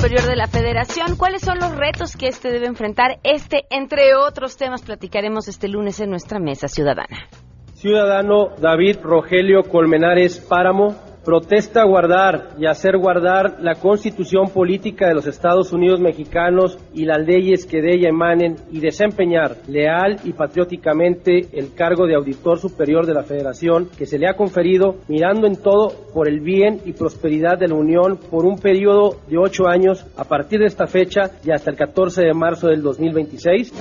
[0.00, 1.14] Superior de la Federación.
[1.18, 3.20] ¿Cuáles son los retos que este debe enfrentar?
[3.22, 7.28] Este, entre otros temas, platicaremos este lunes en nuestra mesa ciudadana.
[7.74, 15.26] Ciudadano David Rogelio Colmenares Páramo protesta guardar y hacer guardar la constitución política de los
[15.26, 21.48] Estados Unidos mexicanos y las leyes que de ella emanen y desempeñar leal y patrióticamente
[21.52, 25.56] el cargo de auditor superior de la Federación que se le ha conferido mirando en
[25.56, 30.06] todo por el bien y prosperidad de la Unión por un periodo de ocho años
[30.16, 33.72] a partir de esta fecha y hasta el 14 de marzo del 2026.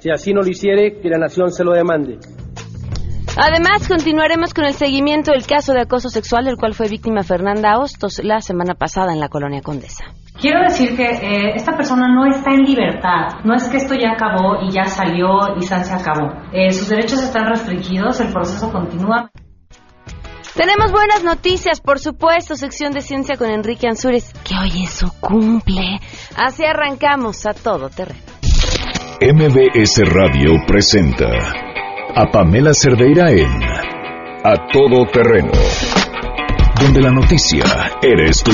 [0.00, 2.18] Si así no lo hiciere, que la Nación se lo demande.
[3.36, 7.78] Además, continuaremos con el seguimiento del caso de acoso sexual del cual fue víctima Fernanda
[7.78, 10.04] Hostos la semana pasada en la colonia Condesa.
[10.40, 14.12] Quiero decir que eh, esta persona no está en libertad, no es que esto ya
[14.12, 16.32] acabó y ya salió y se acabó.
[16.52, 19.30] Eh, sus derechos están restringidos, el proceso continúa.
[20.54, 25.10] Tenemos buenas noticias, por supuesto, sección de ciencia con Enrique Ansúrez, que hoy es su
[25.20, 25.98] cumple.
[26.36, 28.20] Así arrancamos a todo terreno.
[29.20, 31.26] MBS Radio presenta
[32.16, 33.60] a Pamela Cerdeira en
[34.44, 35.50] A Todo Terreno,
[36.80, 37.64] donde la noticia
[38.02, 38.52] eres tú.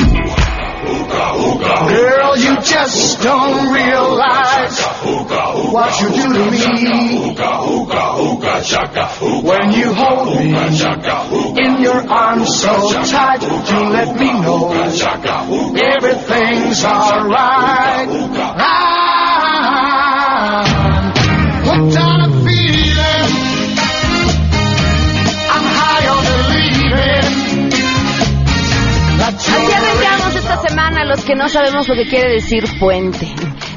[1.88, 4.81] Girl, you just don't realize
[5.72, 7.36] what you do to me
[9.42, 10.55] when you hold me
[11.64, 13.42] in your arms so tight.
[13.42, 15.12] You let me know everything's
[16.84, 18.08] alright.
[30.70, 33.26] Semana los que no sabemos lo que quiere decir puente.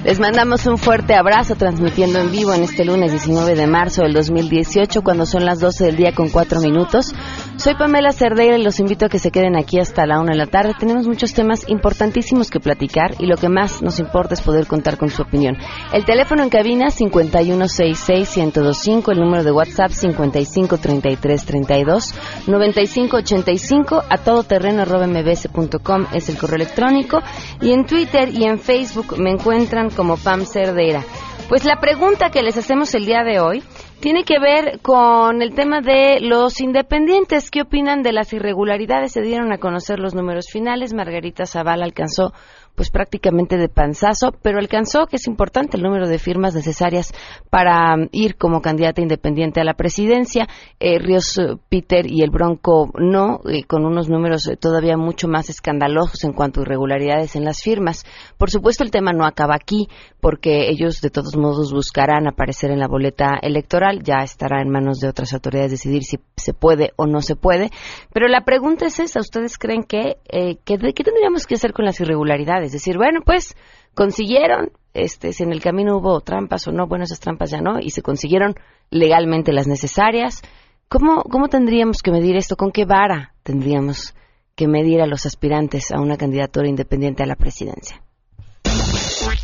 [0.04, 4.14] Les mandamos un fuerte abrazo transmitiendo en vivo en este lunes 19 de marzo del
[4.14, 7.12] 2018 cuando son las 12 del día con 4 minutos.
[7.56, 10.38] Soy Pamela Cerdeira y los invito a que se queden aquí hasta la 1 de
[10.38, 10.74] la tarde.
[10.78, 14.98] Tenemos muchos temas importantísimos que platicar y lo que más nos importa es poder contar
[14.98, 15.56] con su opinión.
[15.94, 22.16] El teléfono en cabina 5166125, el número de WhatsApp 553332
[22.48, 27.22] 9585 a todoterreno.mbs.com es el correo electrónico
[27.62, 31.04] y en Twitter y en Facebook me encuentran como Pam Cerdera.
[31.50, 33.62] Pues la pregunta que les hacemos el día de hoy
[34.04, 37.50] tiene que ver con el tema de los independientes.
[37.50, 39.14] ¿Qué opinan de las irregularidades?
[39.14, 40.94] Se dieron a conocer los números finales.
[40.94, 42.34] Margarita Zavala alcanzó
[42.76, 47.14] pues prácticamente de panzazo, pero alcanzó, que es importante, el número de firmas necesarias
[47.50, 50.48] para um, ir como candidata independiente a la presidencia.
[50.80, 55.50] Eh, Ríos eh, Peter y el Bronco no, eh, con unos números todavía mucho más
[55.50, 58.06] escandalosos en cuanto a irregularidades en las firmas.
[58.38, 59.88] Por supuesto, el tema no acaba aquí,
[60.20, 64.02] porque ellos de todos modos buscarán aparecer en la boleta electoral.
[64.04, 67.70] Ya estará en manos de otras autoridades decidir si se puede o no se puede.
[68.14, 70.18] Pero la pregunta es esta, ¿ustedes creen que,
[70.66, 72.63] que qué tendríamos que hacer con las irregularidades?
[72.64, 73.56] Es decir, bueno, pues
[73.94, 77.80] consiguieron, este, si en el camino hubo trampas o no, bueno, esas trampas ya no,
[77.80, 78.56] y se consiguieron
[78.90, 80.42] legalmente las necesarias.
[80.88, 82.56] ¿Cómo, cómo tendríamos que medir esto?
[82.56, 84.14] ¿Con qué vara tendríamos
[84.56, 88.02] que medir a los aspirantes a una candidatura independiente a la presidencia?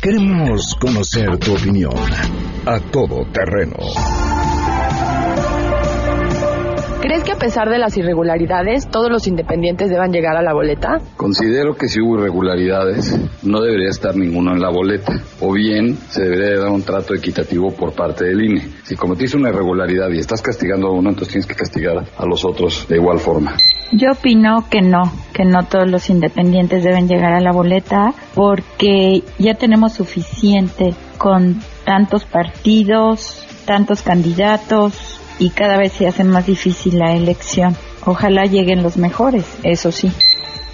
[0.00, 1.92] Queremos conocer tu opinión
[2.64, 3.76] a todo terreno
[7.00, 10.98] ¿Crees que a pesar de las irregularidades, todos los independientes deban llegar a la boleta?
[11.16, 15.14] Considero que si hubo irregularidades, no debería estar ninguno en la boleta.
[15.40, 18.68] O bien se debería dar un trato equitativo por parte del INE.
[18.82, 22.44] Si cometiste una irregularidad y estás castigando a uno, entonces tienes que castigar a los
[22.44, 23.56] otros de igual forma.
[23.92, 29.22] Yo opino que no, que no todos los independientes deben llegar a la boleta porque
[29.38, 36.98] ya tenemos suficiente con tantos partidos, tantos candidatos, y cada vez se hace más difícil
[36.98, 37.76] la elección.
[38.04, 40.12] Ojalá lleguen los mejores, eso sí.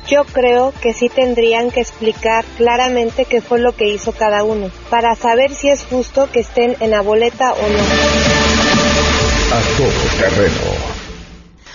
[0.08, 4.70] Yo creo que sí tendrían que explicar claramente qué fue lo que hizo cada uno,
[4.90, 7.78] para saber si es justo que estén en la boleta o no.
[9.52, 10.96] A todo terreno.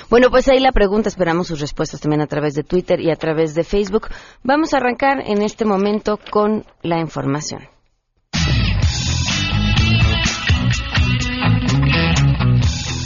[0.10, 3.16] Bueno, pues ahí la pregunta, esperamos sus respuestas también a través de Twitter y a
[3.16, 4.10] través de Facebook.
[4.44, 7.71] Vamos a arrancar en este momento con la información.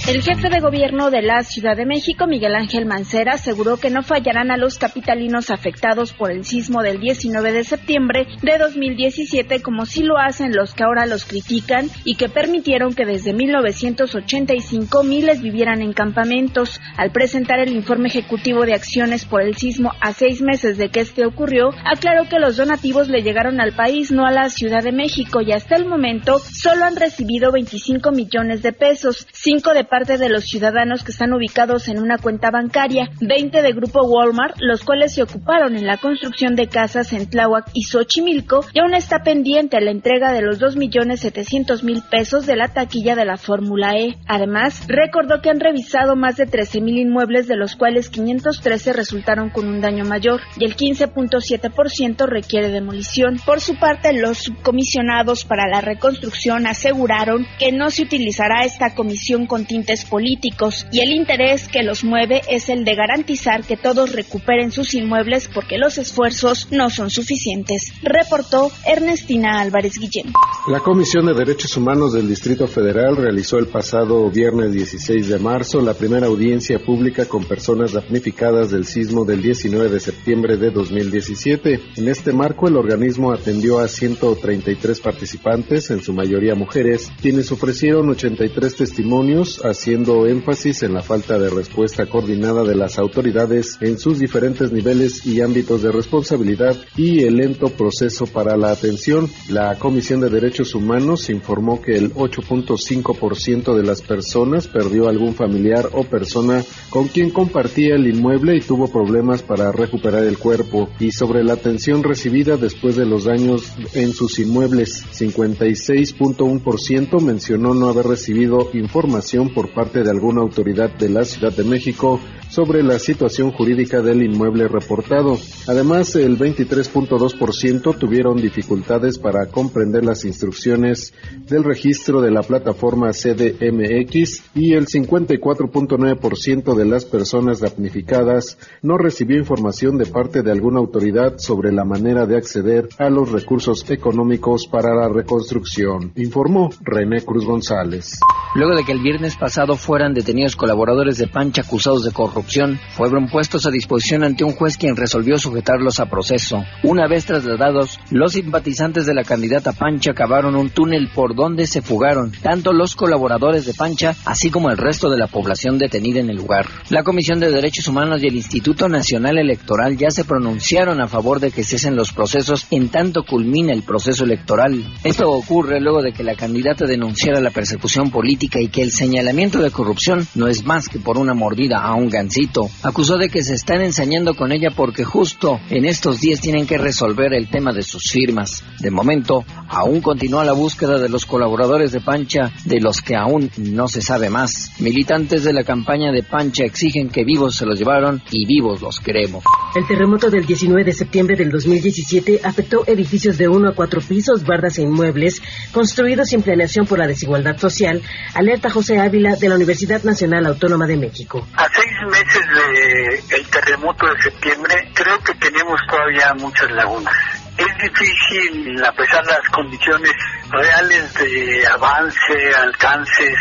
[0.07, 4.03] El jefe de gobierno de la Ciudad de México, Miguel Ángel Mancera, aseguró que no
[4.03, 9.87] fallarán a los capitalinos afectados por el sismo del 19 de septiembre de 2017 como
[9.87, 15.41] si lo hacen los que ahora los critican y que permitieron que desde 1985 miles
[15.41, 16.79] vivieran en campamentos.
[16.97, 20.99] Al presentar el informe ejecutivo de acciones por el sismo a seis meses de que
[20.99, 24.91] este ocurrió, aclaró que los donativos le llegaron al país, no a la Ciudad de
[24.91, 30.17] México, y hasta el momento solo han recibido 25 millones de pesos, cinco de parte
[30.17, 34.83] de los ciudadanos que están ubicados en una cuenta bancaria, 20 de Grupo Walmart, los
[34.83, 39.23] cuales se ocuparon en la construcción de casas en Tláhuac y Xochimilco, y aún está
[39.23, 44.17] pendiente la entrega de los 2.700.000 pesos de la taquilla de la Fórmula E.
[44.27, 49.69] Además, recordó que han revisado más de 13.000 inmuebles, de los cuales 513 resultaron con
[49.69, 53.39] un daño mayor y el 15.7% requiere demolición.
[53.45, 59.45] Por su parte, los subcomisionados para la reconstrucción aseguraron que no se utilizará esta comisión
[59.47, 64.13] con tintes políticos y el interés que los mueve es el de garantizar que todos
[64.13, 70.33] recuperen sus inmuebles porque los esfuerzos no son suficientes, reportó Ernestina Álvarez Guillén.
[70.67, 75.81] La Comisión de Derechos Humanos del Distrito Federal realizó el pasado viernes 16 de marzo
[75.81, 81.79] la primera audiencia pública con personas damnificadas del sismo del 19 de septiembre de 2017.
[81.97, 88.09] En este marco, el organismo atendió a 133 participantes, en su mayoría mujeres, quienes ofrecieron
[88.09, 94.19] 83 testimonios, haciendo énfasis en la falta de respuesta coordinada de las autoridades en sus
[94.19, 99.29] diferentes niveles y ámbitos de responsabilidad y el lento proceso para la atención.
[99.49, 105.89] La Comisión de Derechos Humanos informó que el 8.5% de las personas perdió algún familiar
[105.91, 111.11] o persona con quien compartía el inmueble y tuvo problemas para recuperar el cuerpo y
[111.11, 115.03] sobre la atención recibida después de los daños en sus inmuebles.
[115.11, 121.63] 56.1% mencionó no haber recibido información por parte de alguna autoridad de la Ciudad de
[121.63, 122.19] México
[122.49, 125.37] sobre la situación jurídica del inmueble reportado.
[125.67, 131.13] Además, el 23.2% tuvieron dificultades para comprender las instrucciones
[131.47, 139.37] del registro de la plataforma CDMX y el 54.9% de las personas damnificadas no recibió
[139.37, 144.67] información de parte de alguna autoridad sobre la manera de acceder a los recursos económicos
[144.67, 148.19] para la reconstrucción, informó René Cruz González.
[148.55, 153.27] Luego de que el viernes pasado fueran detenidos colaboradores de Pancha acusados de corrupción, fueron
[153.27, 156.63] puestos a disposición ante un juez quien resolvió sujetarlos a proceso.
[156.83, 161.81] Una vez trasladados, los simpatizantes de la candidata Pancha cavaron un túnel por donde se
[161.81, 166.29] fugaron tanto los colaboradores de Pancha así como el resto de la población detenida en
[166.29, 166.67] el lugar.
[166.89, 171.39] La Comisión de Derechos Humanos y el Instituto Nacional Electoral ya se pronunciaron a favor
[171.39, 174.85] de que cesen los procesos en tanto culmina el proceso electoral.
[175.05, 179.44] Esto ocurre luego de que la candidata denunciara la persecución política y que el señalamiento
[179.51, 182.67] de corrupción no es más que por una mordida a un gancito.
[182.81, 186.79] Acusó de que se están ensañando con ella porque justo en estos días tienen que
[186.79, 188.63] resolver el tema de sus firmas.
[188.79, 193.51] De momento, aún continúa la búsqueda de los colaboradores de Pancha, de los que aún
[193.57, 194.71] no se sabe más.
[194.79, 198.99] Militantes de la campaña de Pancha exigen que vivos se los llevaron y vivos los
[198.99, 199.43] queremos.
[199.75, 204.43] El terremoto del 19 de septiembre del 2017 afectó edificios de uno a cuatro pisos,
[204.43, 205.39] bardas e inmuebles
[205.71, 208.01] construidos sin planeación por la desigualdad social,
[208.33, 211.47] Alerta José Ávila de la Universidad Nacional Autónoma de México.
[211.55, 217.13] A seis meses del terremoto de septiembre, creo que tenemos todavía muchas lagunas.
[217.57, 220.11] Es difícil, a pesar de las condiciones
[220.51, 223.37] reales de avance, alcances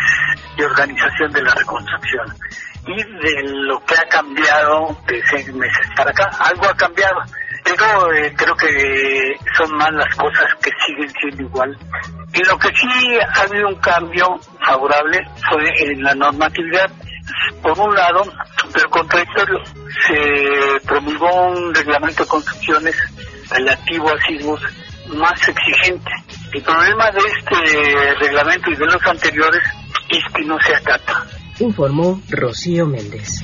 [0.57, 2.35] y organización de la reconstrucción
[2.87, 6.29] y de lo que ha cambiado de seis meses para acá.
[6.39, 7.19] Algo ha cambiado,
[7.65, 11.77] pero eh, creo que son más las cosas que siguen siendo igual.
[12.33, 16.89] Y lo que sí ha habido un cambio favorable fue en la normatividad.
[17.61, 18.23] Por un lado,
[18.71, 19.59] pero contradictorio,
[20.07, 22.95] se promulgó un reglamento de construcciones
[23.49, 24.61] relativo a sismos
[25.07, 26.11] más exigente.
[26.53, 29.63] El problema de este reglamento y de los anteriores
[30.09, 31.25] es que no se acata
[31.59, 33.41] informó Rocío Méndez.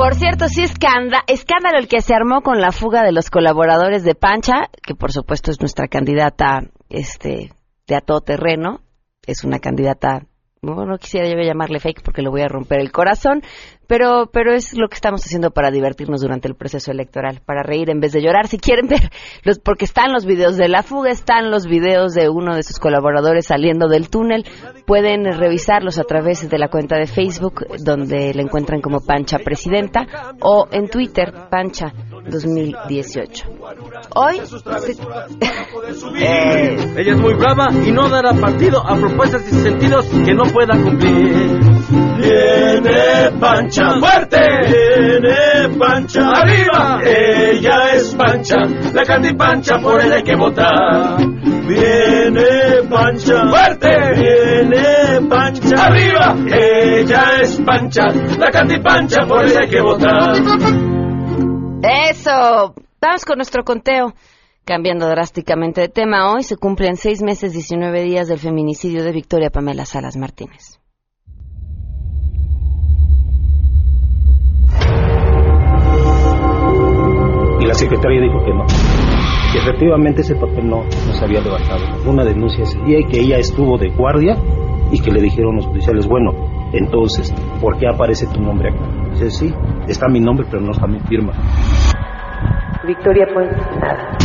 [0.00, 4.02] Por cierto, sí escándalo, escándalo el que se armó con la fuga de los colaboradores
[4.02, 7.52] de Pancha, que por supuesto es nuestra candidata este,
[7.86, 8.80] de a todo terreno,
[9.26, 10.26] es una candidata
[10.62, 13.42] no, no quisiera yo llamarle fake porque le voy a romper el corazón,
[13.86, 17.88] pero, pero es lo que estamos haciendo para divertirnos durante el proceso electoral, para reír
[17.88, 18.46] en vez de llorar.
[18.46, 19.10] Si quieren ver,
[19.42, 22.78] los, porque están los videos de la fuga, están los videos de uno de sus
[22.78, 24.44] colaboradores saliendo del túnel,
[24.86, 30.34] pueden revisarlos a través de la cuenta de Facebook, donde le encuentran como Pancha Presidenta,
[30.42, 31.94] o en Twitter, Pancha
[32.28, 33.44] 2018.
[34.14, 34.40] Hoy...
[36.22, 40.44] Eh, ella es muy brava y no dará partido a propuestas sin sentidos que no
[40.44, 41.58] pueda cumplir.
[42.18, 48.56] Viene Pancha fuerte, viene Pancha arriba, ella es Pancha,
[48.92, 51.18] la Pancha por ella hay que votar.
[51.66, 58.06] Viene Pancha fuerte, viene Pancha arriba, ella es Pancha,
[58.38, 60.99] la Pancha por ella hay que votar.
[61.82, 64.12] Eso, vamos con nuestro conteo.
[64.66, 69.48] Cambiando drásticamente de tema, hoy se cumplen seis meses, 19 días del feminicidio de Victoria
[69.48, 70.78] Pamela Salas Martínez.
[77.60, 78.66] Y la secretaria dijo que no,
[79.52, 81.82] que efectivamente ese papel no, no se había levantado.
[82.06, 84.36] Una denuncia ese día y que ella estuvo de guardia
[84.92, 86.32] y que le dijeron los oficiales, bueno,
[86.72, 89.00] entonces, ¿por qué aparece tu nombre acá?
[89.12, 89.54] Dice, sí,
[89.88, 91.32] está mi nombre, pero no está mi firma.
[92.90, 93.44] Victoria fue
[93.78, 94.18] nada.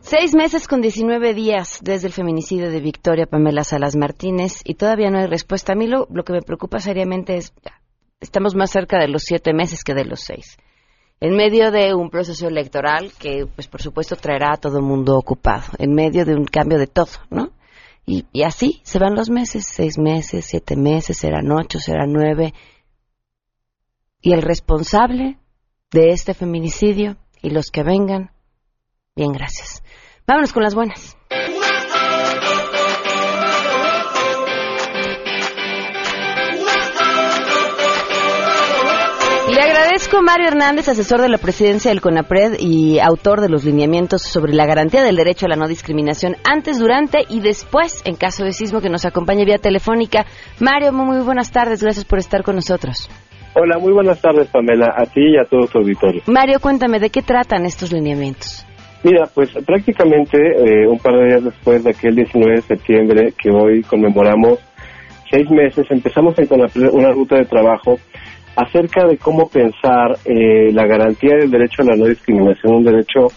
[0.00, 5.08] Seis meses con 19 días desde el feminicidio de Victoria Pamela Salas Martínez y todavía
[5.10, 5.74] no hay respuesta.
[5.74, 7.54] A mí lo, que me preocupa seriamente es,
[8.20, 10.58] estamos más cerca de los siete meses que de los seis.
[11.20, 15.66] En medio de un proceso electoral que, pues por supuesto, traerá a todo mundo ocupado,
[15.78, 17.52] en medio de un cambio de todo, ¿no?
[18.04, 22.52] Y, y así se van los meses, seis meses, siete meses, serán ocho, serán nueve.
[24.20, 25.38] Y el responsable
[25.90, 28.32] de este feminicidio y los que vengan,
[29.14, 29.82] bien, gracias.
[30.26, 31.16] Vámonos con las buenas.
[39.48, 43.64] Le agradezco a Mario Hernández, asesor de la presidencia del CONAPRED y autor de los
[43.64, 48.16] lineamientos sobre la garantía del derecho a la no discriminación antes, durante y después en
[48.16, 50.26] caso de sismo que nos acompañe vía telefónica.
[50.58, 53.08] Mario, muy buenas tardes, gracias por estar con nosotros.
[53.58, 56.20] Hola, muy buenas tardes Pamela, a ti y a todo tu auditorio.
[56.26, 58.66] Mario, cuéntame, ¿de qué tratan estos lineamientos?
[59.02, 63.48] Mira, pues prácticamente eh, un par de días después de aquel 19 de septiembre que
[63.50, 64.58] hoy conmemoramos
[65.30, 66.48] seis meses, empezamos en
[66.92, 67.98] una ruta de trabajo
[68.56, 73.28] acerca de cómo pensar eh, la garantía del derecho a la no discriminación, un derecho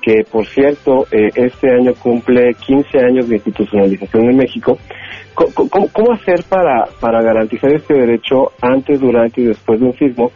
[0.00, 4.78] que, por cierto, eh, este año cumple 15 años de institucionalización en México.
[5.44, 10.32] ¿Cómo, cómo hacer para, para garantizar este derecho antes, durante y después de un sismo?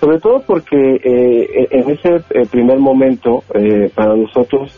[0.00, 4.74] Sobre todo porque eh, en ese eh, primer momento, eh, para nosotros,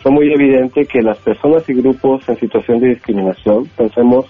[0.00, 4.26] fue muy evidente que las personas y grupos en situación de discriminación, pensemos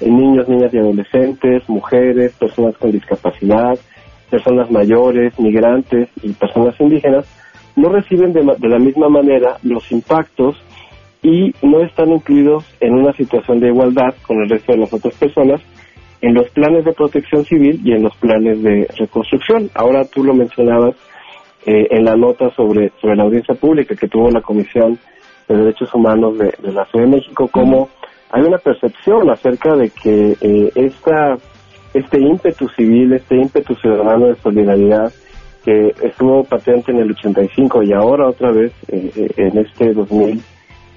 [0.00, 3.78] en niños, niñas y adolescentes, mujeres, personas con discapacidad,
[4.28, 7.24] personas mayores, migrantes y personas indígenas,
[7.76, 10.56] no reciben de, de, la misma manera los impactos
[11.24, 15.14] y no están incluidos en una situación de igualdad con el resto de las otras
[15.14, 15.60] personas
[16.20, 19.70] en los planes de protección civil y en los planes de reconstrucción.
[19.74, 20.94] Ahora tú lo mencionabas
[21.66, 24.98] eh, en la nota sobre, sobre la audiencia pública que tuvo la Comisión
[25.48, 27.88] de Derechos Humanos de, de la Ciudad de México, como
[28.30, 31.36] hay una percepción acerca de que eh, esta,
[31.94, 35.12] este ímpetu civil, este ímpetu ciudadano de solidaridad
[35.64, 39.94] que estuvo patente en el 85 y ahora otra vez eh, eh, en este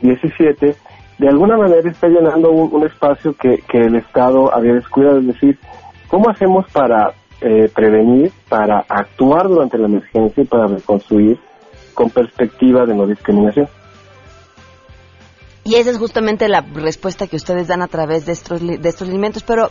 [0.02, 0.76] 2017,
[1.18, 5.28] de alguna manera está llenando un, un espacio que, que, el Estado había descuidado, es
[5.28, 5.58] decir,
[6.08, 11.40] ¿cómo hacemos para eh, prevenir, para actuar durante la emergencia y para reconstruir
[11.94, 13.68] con perspectiva de no discriminación?
[15.64, 19.10] Y esa es justamente la respuesta que ustedes dan a través de estos, de estos
[19.10, 19.70] alimentos, pero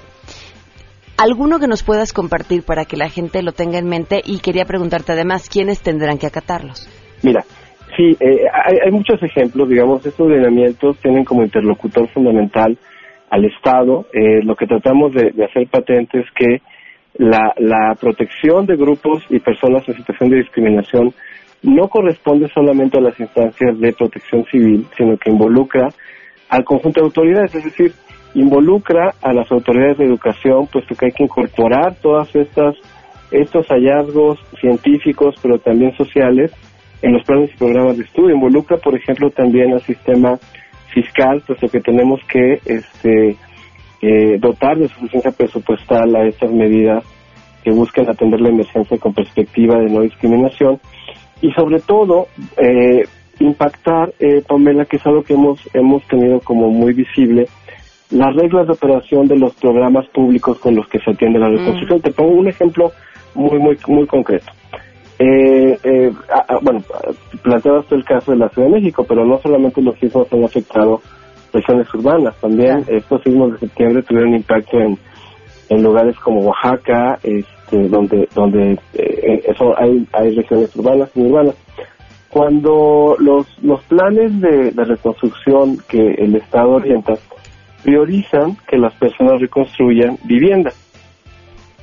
[1.16, 4.64] alguno que nos puedas compartir para que la gente lo tenga en mente y quería
[4.66, 6.86] preguntarte además quiénes tendrán que acatarlos.
[7.22, 7.44] Mira,
[7.96, 12.76] sí, eh, hay, hay, muchos ejemplos, digamos, estos lineamientos tienen como interlocutor fundamental
[13.30, 14.06] al Estado.
[14.12, 16.60] Eh, lo que tratamos de, de, hacer patente es que
[17.18, 21.12] la, la protección de grupos y personas en situación de discriminación
[21.62, 25.88] no corresponde solamente a las instancias de protección civil, sino que involucra
[26.48, 27.92] al conjunto de autoridades, es decir,
[28.34, 32.76] involucra a las autoridades de educación, puesto que hay que incorporar todas estas
[33.30, 36.52] estos hallazgos científicos, pero también sociales,
[37.02, 38.34] en los planes y programas de estudio.
[38.34, 40.38] Involucra, por ejemplo, también al sistema
[40.92, 43.36] fiscal, puesto que tenemos que este,
[44.02, 47.04] eh, dotar de suficiencia presupuestal a estas medidas
[47.62, 50.80] que buscan atender la emergencia con perspectiva de no discriminación
[51.40, 53.04] y sobre todo eh,
[53.40, 57.46] impactar, eh, Pamela, que es algo que hemos, hemos tenido como muy visible,
[58.10, 61.98] las reglas de operación de los programas públicos con los que se atiende la reconstrucción.
[61.98, 62.02] Mm.
[62.02, 62.92] Te pongo un ejemplo
[63.34, 64.52] muy, muy, muy concreto.
[65.18, 66.82] Eh, eh, ah, bueno,
[67.42, 71.00] planteabas el caso de la Ciudad de México, pero no solamente los sismos han afectado
[71.52, 74.98] regiones urbanas, también estos sismos de septiembre tuvieron impacto en,
[75.70, 81.54] en lugares como Oaxaca, este, donde donde eh, eso hay, hay regiones urbanas y urbanas.
[82.28, 87.14] Cuando los, los planes de, de reconstrucción que el Estado orienta
[87.82, 90.74] priorizan que las personas reconstruyan viviendas,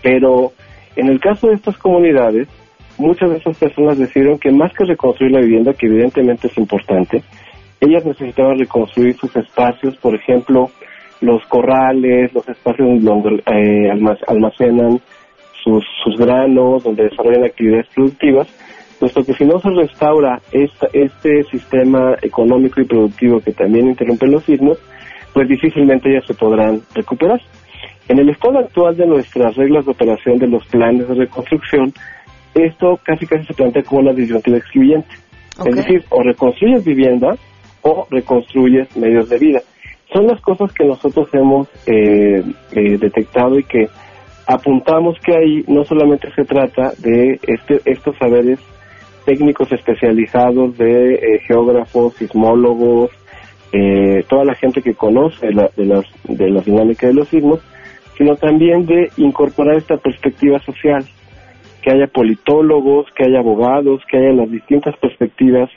[0.04, 0.52] pero
[0.96, 2.48] en el caso de estas comunidades,
[2.98, 7.24] muchas de esas personas decidieron que más que reconstruir la vivienda, que evidentemente es importante,
[7.82, 10.70] ellas necesitaban reconstruir sus espacios, por ejemplo,
[11.22, 13.90] los corrales, los espacios donde eh,
[14.28, 15.00] almacenan
[15.64, 18.48] sus, granos, donde desarrollan actividades productivas,
[19.00, 24.28] puesto que si no se restaura esta, este sistema económico y productivo que también interrumpe
[24.28, 24.78] los sismos,
[25.34, 27.42] pues difícilmente ya se podrán recuperar.
[28.08, 31.94] En el estado actual de nuestras reglas de operación de los planes de reconstrucción,
[32.56, 35.10] esto casi casi se plantea como una disyuntiva excluyente.
[35.66, 37.36] Es decir, o reconstruyes vivienda
[37.84, 39.62] o reconstruyes medios de vida.
[40.12, 43.88] Son las cosas que nosotros hemos eh, eh, detectado y que
[44.48, 48.60] apuntamos que ahí no solamente se trata de este, estos saberes
[49.26, 53.12] técnicos especializados de eh, geógrafos, sismólogos,
[54.30, 57.60] toda la gente que conoce la, de, las, de la dinámica de los sismos,
[58.16, 61.04] sino también de incorporar esta perspectiva social,
[61.84, 65.70] que haya politólogos, que haya abogados, que haya las distintas perspectivas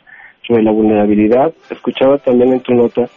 [0.46, 1.52] sobre la vulnerabilidad.
[1.68, 3.08] Escuchaba también en tu nota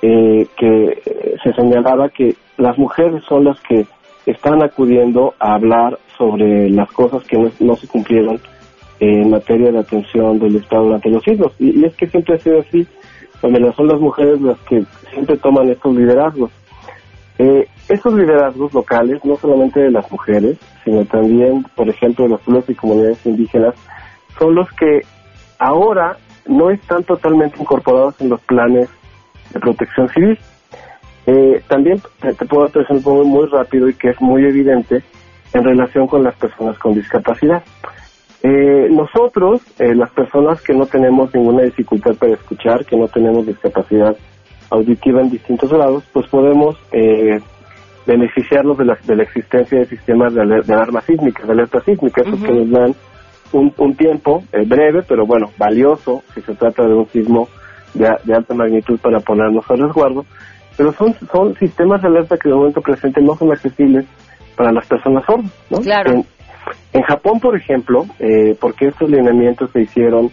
[0.00, 1.02] eh, que
[1.42, 3.84] se señalaba que las mujeres son las que
[4.26, 8.38] están acudiendo a hablar sobre las cosas que no, se cumplieron
[9.00, 11.52] en materia de atención del Estado durante los siglos.
[11.58, 12.86] Y, y, es que siempre ha sido así,
[13.42, 16.50] donde son las mujeres las que siempre toman estos liderazgos.
[17.42, 22.40] Eh, esos liderazgos locales, no solamente de las mujeres, sino también, por ejemplo, de los
[22.42, 23.74] pueblos y comunidades indígenas,
[24.38, 25.00] son los que
[25.58, 28.90] ahora no están totalmente incorporados en los planes
[29.54, 30.38] de protección civil.
[31.24, 35.02] Eh, también te puedo dar un ejemplo muy rápido y que es muy evidente
[35.54, 37.62] en relación con las personas con discapacidad.
[38.42, 44.14] Eh, nosotros, las personas que no tenemos ninguna dificultad para escuchar, que no tenemos discapacidad
[44.70, 47.40] auditiva en distintos grados, pues podemos eh,
[48.06, 52.40] beneficiarnos de la, de la existencia de sistemas de, alarma sísmica, de alerta sísmica, esos
[52.40, 52.94] que nos dan
[53.52, 57.48] un, un tiempo eh, breve, pero bueno, valioso, si se trata de un sismo
[57.94, 60.24] de, alta magnitud para ponernos a resguardo,
[60.76, 64.06] pero son, son sistemas de alerta que de momento presente no son accesibles
[64.56, 65.80] para las personas sordas, ¿no?
[65.80, 66.24] Claro.
[66.92, 70.30] En, Japón, por ejemplo, eh, porque estos lineamientos se hicieron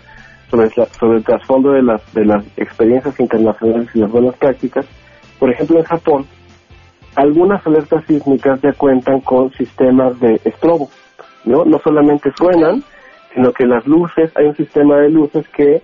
[0.49, 4.85] sobre, sobre el trasfondo de las, de las experiencias internacionales y las buenas prácticas.
[5.39, 6.25] Por ejemplo, en Japón,
[7.15, 10.89] algunas alertas sísmicas ya cuentan con sistemas de estrobo,
[11.45, 11.65] ¿no?
[11.65, 12.83] No solamente suenan,
[13.33, 15.81] sino que las luces, hay un sistema de luces que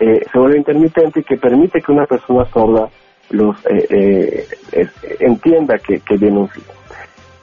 [0.00, 2.88] eh, se vuelve intermitente y que permite que una persona sorda
[3.28, 4.88] los eh, eh,
[5.20, 6.72] entienda que, que viene un sismo.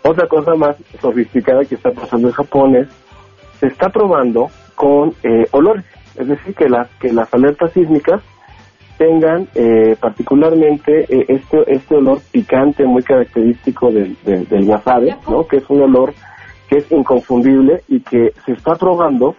[0.03, 2.87] Otra cosa más sofisticada que está pasando en Japón es,
[3.59, 5.13] se está probando con
[5.51, 5.85] olores.
[6.17, 8.21] Es decir, que las, que las alertas sísmicas
[8.97, 15.47] tengan eh, particularmente eh, este, este olor picante muy característico del, del, wasabi, ¿no?
[15.47, 16.13] que es un olor
[16.67, 19.35] que es inconfundible y que se está probando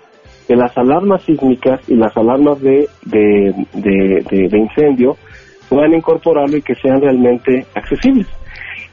[0.47, 5.17] que las alarmas sísmicas y las alarmas de, de, de, incendio
[5.69, 8.27] puedan incorporarlo y que sean realmente accesibles.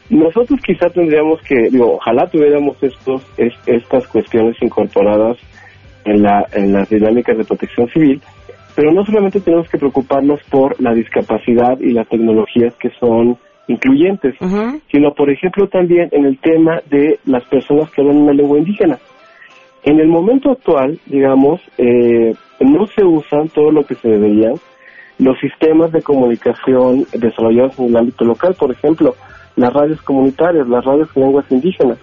[0.10, 5.38] Nosotros quizá tendríamos que, digo, ojalá tuviéramos estos, estas cuestiones incorporadas
[6.06, 8.22] en, la, en las dinámicas de protección civil,
[8.76, 13.38] pero no solamente tenemos que preocuparnos por la discapacidad y las tecnologías que son
[13.68, 14.36] incluyentes,
[14.92, 19.00] sino, por ejemplo, también en el tema de las personas que hablan una lengua indígena.
[19.84, 24.52] En el momento actual, digamos, eh, no se usan todo lo que se debería
[25.18, 29.16] los sistemas de comunicación desarrollados en el ámbito local, por ejemplo,
[29.56, 31.98] las radios comunitarias, las radios de lenguas indígenas.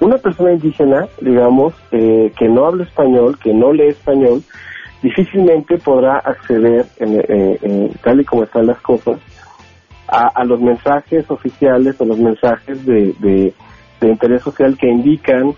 [0.00, 4.42] Una persona indígena, digamos, eh, que no habla español, que no lee español,
[5.02, 9.18] difícilmente podrá acceder, en, tal y como están las cosas,
[10.08, 13.54] a, los mensajes oficiales o los mensajes de, de,
[14.08, 15.52] interés social que indican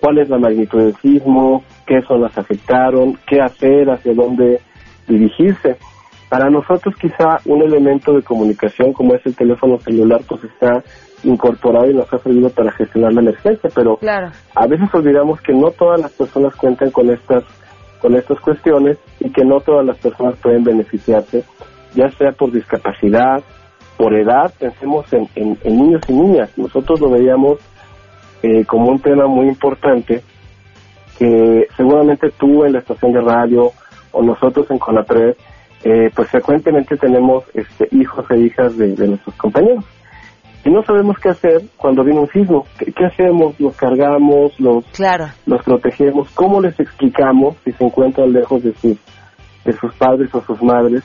[0.00, 4.60] cuál es la magnitud del sismo, qué zonas afectaron, qué hacer, hacia dónde
[5.06, 5.76] dirigirse.
[6.30, 10.82] Para nosotros quizá un elemento de comunicación como es el teléfono celular pues está
[11.24, 13.98] incorporado y nos ha servido para gestionar la emergencia, pero
[14.54, 17.44] a veces olvidamos que no todas las personas cuentan con estas
[18.00, 21.44] con estas cuestiones y que no todas las personas pueden beneficiarse,
[21.94, 23.42] ya sea por discapacidad,
[23.98, 26.50] por edad, pensemos en, niños y niñas.
[26.56, 27.58] Nosotros lo veíamos
[28.42, 30.22] eh, como un tema muy importante
[31.18, 33.70] que seguramente tú en la estación de radio
[34.12, 35.34] o nosotros en Conapred,
[35.84, 39.84] eh, pues frecuentemente tenemos este, hijos e hijas de nuestros compañeros
[40.64, 42.66] y no sabemos qué hacer cuando viene un sismo.
[42.78, 43.58] ¿Qué, hacemos?
[43.58, 44.58] ¿Los cargamos?
[44.60, 44.84] Los,
[45.46, 46.28] ¿Los protegemos?
[46.34, 48.98] ¿Cómo les explicamos si se encuentran lejos de sus,
[49.64, 51.02] de sus padres o sus madres?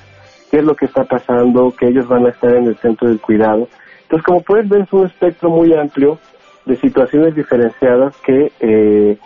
[0.52, 1.72] ¿Qué es lo que está pasando?
[1.72, 3.68] Que ellos van a estar en el centro del cuidado.
[4.04, 6.20] Entonces, como puedes ver, es un espectro muy amplio
[6.66, 9.18] de situaciones diferenciadas que eh,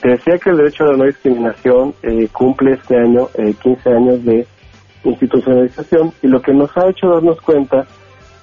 [0.00, 3.90] te decía que el derecho a la no discriminación eh, cumple este año eh, 15
[3.90, 4.46] años de
[5.04, 7.86] institucionalización y lo que nos ha hecho darnos cuenta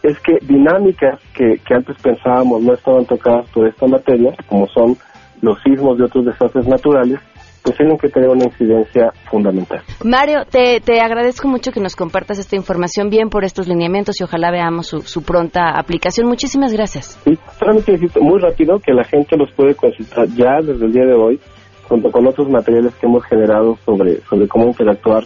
[0.03, 4.97] es que dinámicas que, que antes pensábamos no estaban tocadas por esta materia, como son
[5.41, 7.19] los sismos de otros desastres naturales,
[7.63, 9.81] pues tienen que tener una incidencia fundamental.
[10.03, 14.23] Mario, te, te agradezco mucho que nos compartas esta información bien por estos lineamientos y
[14.23, 16.27] ojalá veamos su, su pronta aplicación.
[16.27, 17.19] Muchísimas gracias.
[17.23, 21.05] Sí, solamente necesito muy rápido que la gente los puede consultar ya desde el día
[21.05, 21.39] de hoy,
[21.87, 25.25] junto con otros materiales que hemos generado sobre, sobre cómo interactuar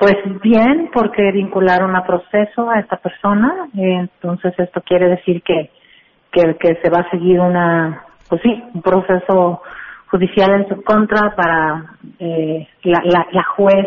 [0.00, 5.68] Pues bien, porque vincularon a proceso a esta persona, entonces esto quiere decir que,
[6.32, 9.60] que, que se va a seguir una, pues sí, un proceso
[10.10, 11.84] judicial en su contra para
[12.18, 13.86] eh, la, la, la juez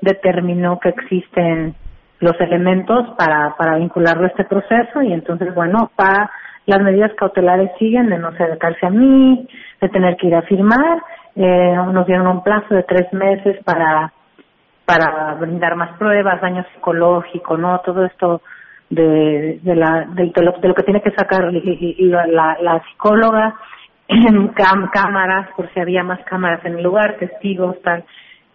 [0.00, 1.74] determinó que existen
[2.20, 6.30] los elementos para, para vincularlo a este proceso y entonces bueno para
[6.66, 9.48] las medidas cautelares siguen de no acercarse a mí
[9.80, 11.02] de tener que ir a firmar
[11.34, 14.12] eh, nos dieron un plazo de tres meses para
[14.84, 18.42] para brindar más pruebas daño psicológico no todo esto
[18.90, 23.54] de, de la de, lo, de lo que tiene que sacar la, la psicóloga.
[23.54, 23.58] cam
[24.92, 28.04] cámaras, por si había más cámaras en el lugar, testigos, tal,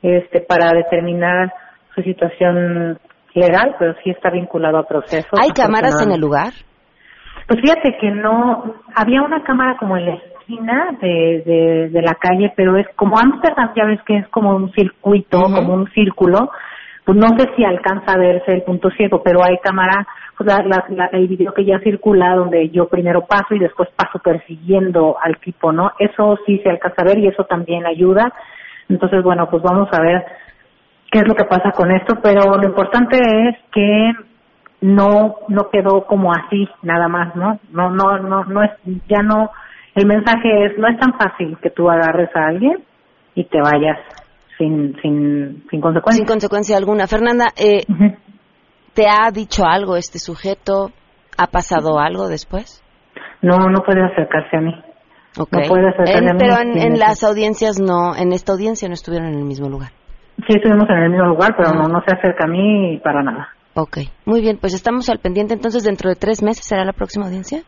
[0.02, 1.52] este, para determinar
[1.96, 3.00] su situación
[3.34, 5.40] legal, pero sí está vinculado a procesos.
[5.40, 6.54] ¿Hay cámaras en el lugar?
[7.48, 12.16] Pues fíjate que no, había una cámara como en la esquina de, de, de la
[12.16, 16.52] calle, pero es como Amsterdam, ya ves que es como un circuito, como un círculo,
[17.06, 20.08] pues no sé si alcanza a verse el punto ciego, pero hay cámara
[20.40, 24.20] pues, la, la, el video que ya circula donde yo primero paso y después paso
[24.20, 25.92] persiguiendo al tipo, ¿no?
[26.00, 28.32] Eso sí se alcanza a ver y eso también ayuda.
[28.88, 30.26] Entonces, bueno, pues vamos a ver
[31.12, 34.14] qué es lo que pasa con esto, pero lo importante es que
[34.80, 37.60] no no quedó como así nada más, ¿no?
[37.74, 38.72] No no no no es
[39.10, 39.52] ya no
[39.94, 42.78] el mensaje es no es tan fácil que tú agarres a alguien
[43.36, 44.00] y te vayas
[44.58, 46.20] sin sin sin consecuencia.
[46.20, 47.08] Sin consecuencia alguna.
[47.08, 47.84] Fernanda, eh,
[48.94, 50.92] ¿Te ha dicho algo este sujeto?
[51.38, 52.84] ¿Ha pasado algo después?
[53.42, 54.74] No, no puede acercarse a mí.
[55.38, 55.62] Okay.
[55.62, 56.40] No puede acercarse a mí.
[56.40, 59.92] Pero en, en, las audiencias no, en esta audiencia no estuvieron en el mismo lugar.
[60.48, 63.50] Sí, estuvimos en el mismo lugar, pero no, no se acerca a mí para nada.
[63.76, 65.54] Ok, muy bien, pues estamos al pendiente.
[65.54, 67.62] Entonces, ¿dentro de tres meses será la próxima audiencia?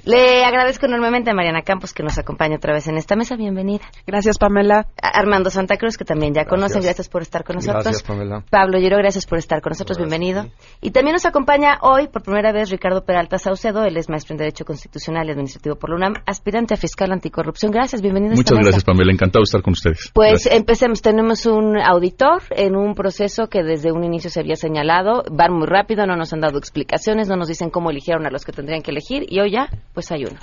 [0.04, 3.36] Le agradezco enormemente a Mariana Campos que nos acompaña otra vez en esta mesa.
[3.36, 3.84] Bienvenida.
[4.04, 4.88] Gracias, Pamela.
[5.00, 6.82] A Armando Santa Cruz, que también ya conocen.
[6.82, 7.84] Gracias por estar con nosotros.
[7.84, 8.44] Gracias, Pamela.
[8.50, 9.98] Pablo Llero, gracias por estar con nosotros.
[9.98, 10.46] Bienvenido.
[10.80, 13.84] Y también nos acompaña hoy, por primera vez, Ricardo Peralta Saucedo.
[13.84, 17.70] Él es maestro en Derecho Constitucional y Administrativo por la UNAM, aspirante a fiscal anticorrupción.
[17.70, 18.34] Gracias, bienvenido.
[18.34, 19.12] Muchas gracias, Pamela.
[19.12, 20.10] Encantado de estar con ustedes.
[20.12, 20.54] Pues gracias.
[20.54, 21.00] empecemos.
[21.00, 25.22] Tenemos un auditor en un proceso que desde un inicio se había señalado.
[25.30, 28.44] Van muy rápido, no nos han dado explicaciones, no nos dicen cómo eligieron a los
[28.44, 29.26] que tendrían que elegir.
[29.28, 30.38] Y hoy ya, pues hay uno.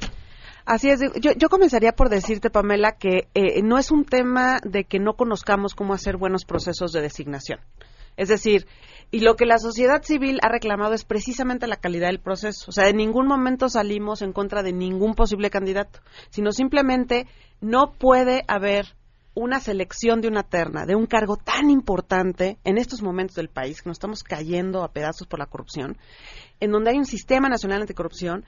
[0.65, 4.99] Así es, yo, comenzaría por decirte, Pamela, que eh, no es un tema de que
[4.99, 7.59] no conozcamos cómo hacer buenos procesos de designación.
[8.17, 8.67] Es decir,
[9.11, 12.65] y lo que la sociedad civil ha reclamado es precisamente la calidad del proceso.
[12.67, 17.25] O sea, en ningún momento salimos en contra de ningún posible candidato, sino simplemente
[17.61, 18.93] no puede haber
[19.33, 23.81] una selección de una terna de un cargo tan importante en estos momentos del país,
[23.81, 25.97] que nos estamos cayendo a pedazos por la corrupción,
[26.59, 28.43] en donde hay un sistema nacional anticorrupción,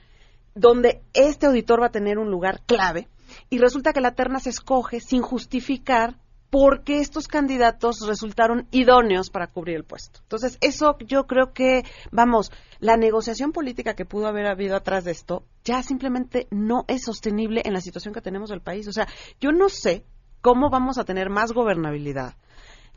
[0.54, 3.08] donde este auditor va a tener un lugar clave,
[3.50, 6.16] y resulta que la terna se escoge sin justificar
[6.50, 10.20] por qué estos candidatos resultaron idóneos para cubrir el puesto.
[10.20, 15.12] Entonces, eso yo creo que, vamos, la negociación política que pudo haber habido atrás de
[15.12, 18.86] esto ya simplemente no es sostenible en la situación que tenemos del país.
[18.86, 19.08] O sea,
[19.40, 20.04] yo no sé
[20.42, 22.34] cómo vamos a tener más gobernabilidad.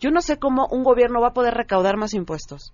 [0.01, 2.73] Yo no sé cómo un gobierno va a poder recaudar más impuestos.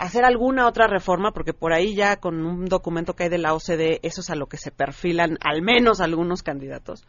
[0.00, 3.54] Hacer alguna otra reforma, porque por ahí ya con un documento que hay de la
[3.54, 7.04] OCDE, eso es a lo que se perfilan al menos algunos candidatos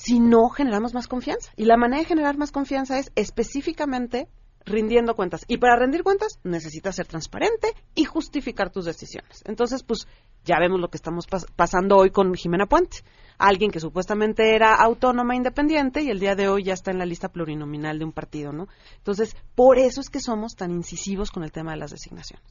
[0.00, 1.52] si no generamos más confianza.
[1.56, 4.28] Y la manera de generar más confianza es específicamente
[4.64, 5.44] rindiendo cuentas.
[5.46, 9.42] Y para rendir cuentas necesitas ser transparente y justificar tus decisiones.
[9.44, 10.06] Entonces, pues
[10.44, 11.26] ya vemos lo que estamos
[11.56, 12.98] pasando hoy con Jimena Puente,
[13.38, 17.06] alguien que supuestamente era autónoma, independiente, y el día de hoy ya está en la
[17.06, 18.68] lista plurinominal de un partido, ¿no?
[18.98, 22.46] Entonces, por eso es que somos tan incisivos con el tema de las designaciones.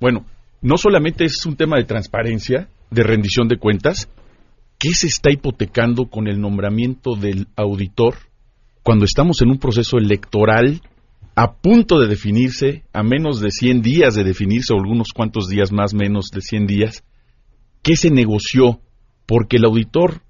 [0.00, 0.26] Bueno,
[0.60, 4.08] no solamente es un tema de transparencia, de rendición de cuentas,
[4.78, 8.16] ¿qué se está hipotecando con el nombramiento del auditor
[8.82, 10.82] cuando estamos en un proceso electoral
[11.36, 15.72] a punto de definirse, a menos de 100 días de definirse, o algunos cuantos días
[15.72, 17.04] más, menos de 100 días?
[17.82, 18.80] ¿Qué se negoció?
[19.26, 20.22] Porque el auditor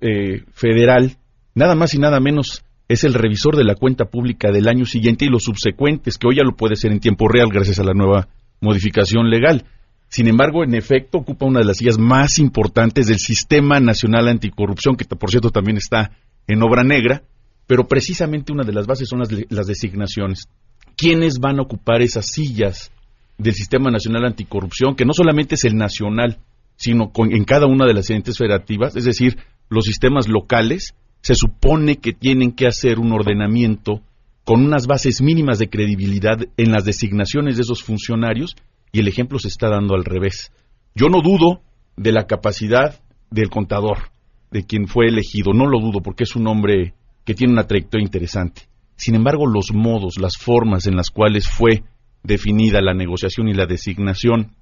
[0.00, 1.18] eh, federal,
[1.54, 5.24] nada más y nada menos, es el revisor de la cuenta pública del año siguiente
[5.24, 7.94] y los subsecuentes, que hoy ya lo puede ser en tiempo real gracias a la
[7.94, 8.28] nueva
[8.60, 9.64] modificación legal.
[10.08, 14.96] Sin embargo, en efecto, ocupa una de las sillas más importantes del Sistema Nacional Anticorrupción,
[14.96, 16.12] que por cierto también está
[16.46, 17.24] en obra negra,
[17.66, 20.48] pero precisamente una de las bases son las, designaciones.
[20.96, 22.90] ¿Quiénes van a ocupar esas sillas
[23.38, 26.38] del Sistema Nacional Anticorrupción, que no solamente es el nacional,
[26.76, 31.96] sino en cada una de las entes federativas, es decir, los sistemas locales, se supone
[31.96, 34.00] que tienen que hacer un ordenamiento
[34.44, 38.54] con unas bases mínimas de credibilidad en las designaciones de esos funcionarios
[38.92, 40.52] y el ejemplo se está dando al revés.
[40.94, 41.62] Yo no dudo
[41.96, 43.00] de la capacidad
[43.30, 44.10] del contador,
[44.52, 46.94] de quien fue elegido, no lo dudo porque es un hombre
[47.26, 48.62] que tiene una trayectoria interesante.
[48.96, 51.82] Sin embargo, los modos, las formas en las cuales fue
[52.22, 54.52] definida la negociación y la designación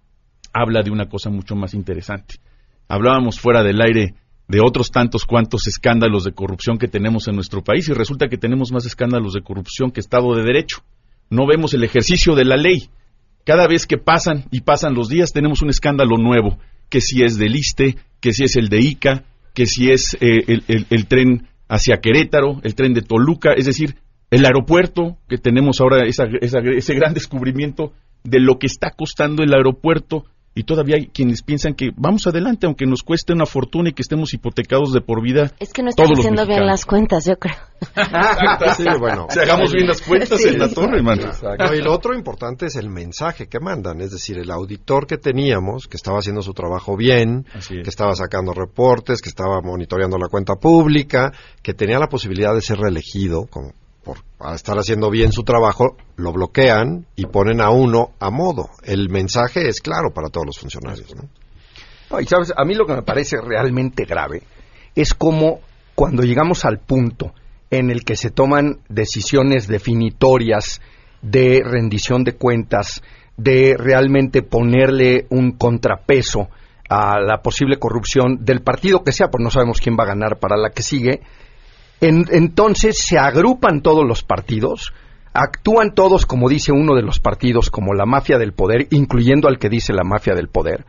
[0.52, 2.36] habla de una cosa mucho más interesante.
[2.88, 4.14] Hablábamos fuera del aire
[4.48, 8.38] de otros tantos cuantos escándalos de corrupción que tenemos en nuestro país y resulta que
[8.38, 10.78] tenemos más escándalos de corrupción que Estado de Derecho.
[11.30, 12.90] No vemos el ejercicio de la ley
[13.44, 17.36] cada vez que pasan y pasan los días tenemos un escándalo nuevo, que si es
[17.36, 22.00] del ISTE, que si es el de ICA, que si es eh, el, tren hacia
[22.00, 23.96] Querétaro, el tren de Toluca, es decir,
[24.30, 30.24] el aeropuerto, que tenemos ahora ese gran descubrimiento de lo que está costando el aeropuerto
[30.54, 34.02] y todavía hay quienes piensan que vamos adelante aunque nos cueste una fortuna y que
[34.02, 35.52] estemos hipotecados de por vida.
[35.58, 37.56] Es que no están haciendo bien las cuentas, yo creo.
[38.76, 39.26] sí, bueno.
[39.34, 41.22] Si hagamos bien las cuentas en la torre, hermano.
[41.74, 45.88] y lo otro importante es el mensaje que mandan, es decir, el auditor que teníamos,
[45.88, 50.54] que estaba haciendo su trabajo bien, que estaba sacando reportes, que estaba monitoreando la cuenta
[50.54, 53.72] pública, que tenía la posibilidad de ser reelegido como
[54.04, 54.18] por
[54.54, 58.70] estar haciendo bien su trabajo, lo bloquean y ponen a uno a modo.
[58.82, 61.14] El mensaje es claro para todos los funcionarios.
[61.16, 61.28] ¿no?
[62.20, 64.42] y sabes, a mí lo que me parece realmente grave
[64.94, 65.60] es como
[65.94, 67.32] cuando llegamos al punto
[67.70, 70.80] en el que se toman decisiones definitorias
[71.22, 73.02] de rendición de cuentas,
[73.36, 76.48] de realmente ponerle un contrapeso
[76.88, 80.38] a la posible corrupción del partido que sea, pues no sabemos quién va a ganar
[80.38, 81.22] para la que sigue,
[82.00, 84.92] entonces se agrupan todos los partidos,
[85.32, 89.58] actúan todos, como dice uno de los partidos, como la mafia del poder, incluyendo al
[89.58, 90.84] que dice la mafia del poder,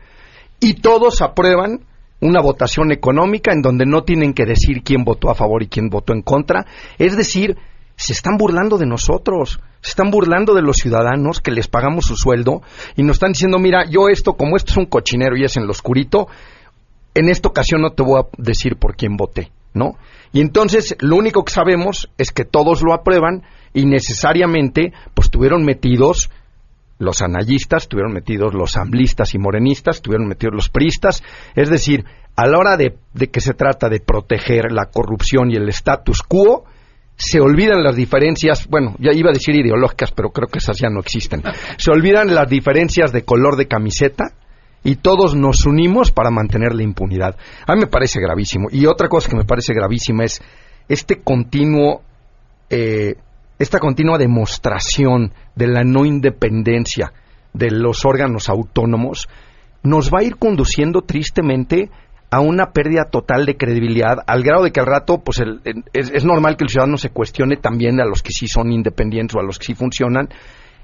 [0.60, 1.80] y todos aprueban
[2.20, 5.88] una votación económica en donde no tienen que decir quién votó a favor y quién
[5.88, 6.64] votó en contra.
[6.98, 7.56] Es decir,
[7.96, 12.16] se están burlando de nosotros, se están burlando de los ciudadanos que les pagamos su
[12.16, 12.62] sueldo
[12.96, 15.66] y nos están diciendo, mira, yo esto, como esto es un cochinero y es en
[15.66, 16.28] lo oscurito,
[17.14, 19.96] en esta ocasión no te voy a decir por quién voté, ¿no?
[20.32, 25.64] Y entonces lo único que sabemos es que todos lo aprueban y necesariamente pues estuvieron
[25.64, 26.30] metidos
[26.98, 31.22] los analistas, estuvieron metidos los amblistas y morenistas, estuvieron metidos los priistas,
[31.54, 32.04] es decir,
[32.36, 36.22] a la hora de, de que se trata de proteger la corrupción y el status
[36.22, 36.64] quo,
[37.16, 40.90] se olvidan las diferencias, bueno, ya iba a decir ideológicas, pero creo que esas ya
[40.90, 41.42] no existen.
[41.78, 44.34] Se olvidan las diferencias de color de camiseta,
[44.86, 47.36] y todos nos unimos para mantener la impunidad.
[47.66, 48.68] A mí me parece gravísimo.
[48.70, 50.40] Y otra cosa que me parece gravísima es
[50.88, 52.02] este continuo,
[52.70, 53.16] eh,
[53.58, 57.12] esta continua demostración de la no independencia
[57.52, 59.28] de los órganos autónomos
[59.82, 61.90] nos va a ir conduciendo tristemente
[62.30, 65.42] a una pérdida total de credibilidad, al grado de que al rato, pues
[65.94, 69.40] es, normal que el ciudadano se cuestione también a los que sí son independientes o
[69.40, 70.28] a los que sí funcionan,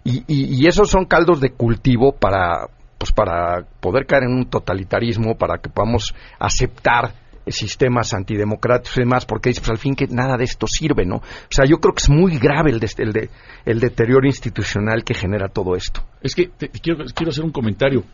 [0.04, 2.68] y, y, esos son caldos de cultivo para,
[3.02, 7.12] pues para poder caer en un totalitarismo, para que podamos aceptar
[7.48, 11.16] sistemas antidemocráticos y demás, porque pues al fin que nada de esto sirve, ¿no?
[11.16, 13.30] O sea, yo creo que es muy grave el, el,
[13.64, 16.04] el deterioro institucional que genera todo esto.
[16.20, 18.04] Es que quiero, quiero hacer un comentario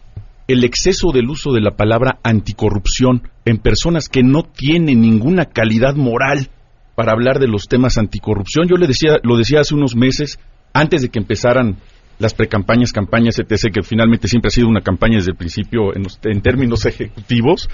[0.47, 5.97] el exceso del uso de la palabra anticorrupción en personas que no tienen ninguna calidad
[5.97, 6.49] moral
[6.95, 8.69] para hablar de los temas anticorrupción.
[8.69, 10.41] Yo le decía, lo decía hace unos meses,
[10.73, 11.77] antes de que empezaran
[12.19, 16.41] las precampañas, campañas, etc., que finalmente siempre ha sido una campaña desde el principio en,
[16.43, 17.69] términos ejecutivos,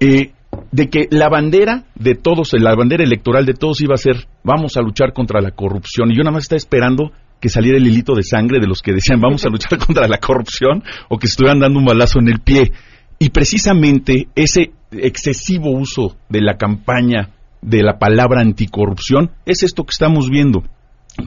[0.00, 0.32] eh,
[0.72, 4.76] de que la bandera de todos, la bandera electoral de todos iba a ser vamos
[4.76, 6.10] a luchar contra la corrupción.
[6.10, 8.92] Y yo nada más estaba esperando que saliera el hilito de sangre de los que
[8.92, 12.40] decían vamos a luchar contra la corrupción o que estuvieran dando un balazo en el
[12.40, 12.72] pie.
[13.18, 17.30] Y precisamente ese excesivo uso de la campaña
[17.62, 20.62] de la palabra anticorrupción es esto que estamos viendo.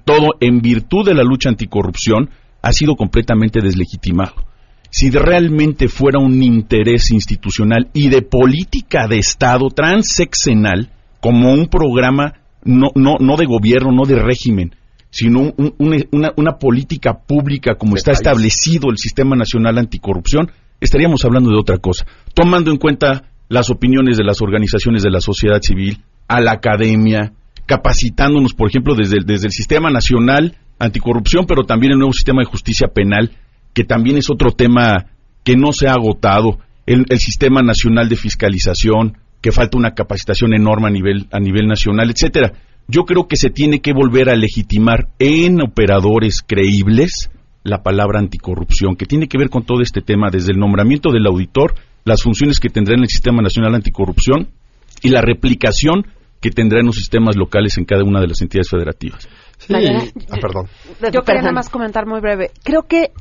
[0.06, 2.30] Todo en virtud de la lucha anticorrupción
[2.62, 4.34] ha sido completamente deslegitimado.
[4.92, 10.90] Si realmente fuera un interés institucional y de política de Estado transeccional,
[11.22, 14.76] como un programa no, no, no de gobierno, no de régimen,
[15.12, 21.78] sino una, política pública como está establecido el Sistema Nacional Anticorrupción, estaríamos hablando de otra
[21.78, 26.52] cosa, tomando en cuenta las opiniones de las organizaciones de la sociedad civil, a la
[26.52, 27.34] academia,
[27.70, 32.48] capacitándonos, por ejemplo, desde, desde el Sistema Nacional Anticorrupción, pero también el nuevo sistema de
[32.48, 33.38] justicia penal,
[33.76, 35.06] que también es otro tema
[35.44, 40.56] que no se ha agotado, el, el Sistema Nacional de Fiscalización, que falta una capacitación
[40.56, 42.54] enorme a nivel, a nivel nacional, etcétera.
[42.88, 47.30] Yo creo que se tiene que volver a legitimar en operadores creíbles
[47.64, 51.28] la palabra anticorrupción, que tiene que ver con todo este tema, desde el nombramiento del
[51.28, 54.48] auditor, las funciones que tendrá en el Sistema Nacional Anticorrupción
[55.04, 56.08] y la replicación
[56.40, 59.28] que tendrá en los sistemas locales en cada una de las entidades federativas.
[59.58, 59.74] Sí.
[59.74, 60.68] Ah, perdón.
[61.12, 62.52] Yo quería nada más comentar muy breve.
[62.64, 63.12] Creo que,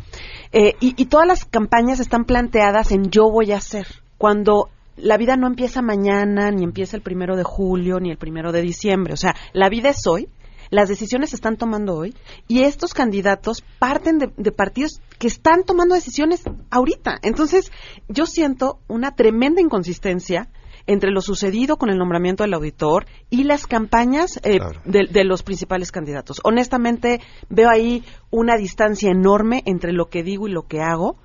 [0.52, 3.86] eh, y, y todas las campañas están planteadas en yo voy a hacer.
[4.18, 8.52] Cuando la vida no empieza mañana, ni empieza el primero de julio, ni el primero
[8.52, 9.14] de diciembre.
[9.14, 10.28] O sea, la vida es hoy,
[10.70, 12.14] las decisiones se están tomando hoy,
[12.46, 17.18] y estos candidatos parten de, partidos que están tomando decisiones ahorita.
[17.22, 17.72] Entonces,
[18.08, 20.48] yo siento una tremenda inconsistencia
[20.88, 25.92] entre lo sucedido con el nombramiento del auditor y las campañas eh, de, los principales
[25.92, 26.40] candidatos.
[26.44, 27.20] Honestamente,
[27.50, 31.18] veo ahí una distancia enorme entre lo que digo y lo que hago.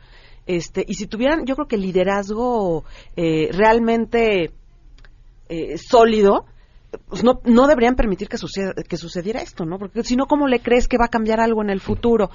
[0.45, 2.83] Este, y si tuvieran, yo creo que liderazgo
[3.15, 4.51] eh, realmente
[5.47, 6.45] eh, sólido,
[7.07, 8.37] pues no, no deberían permitir que,
[8.89, 9.79] que sucediera esto, ¿no?
[9.79, 12.31] Porque si no, ¿cómo le crees que va a cambiar algo en el futuro?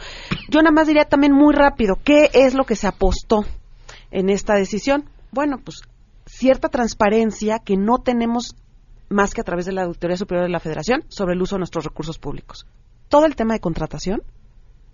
[0.49, 3.45] Yo nada más diría también muy rápido, ¿qué es lo que se apostó
[4.11, 5.05] en esta decisión?
[5.31, 5.83] Bueno, pues
[6.29, 8.55] cierta transparencia que no tenemos
[9.09, 11.61] más que a través de la Auditoría Superior de la Federación sobre el uso de
[11.61, 12.67] nuestros recursos públicos.
[13.09, 14.23] Todo el tema de contratación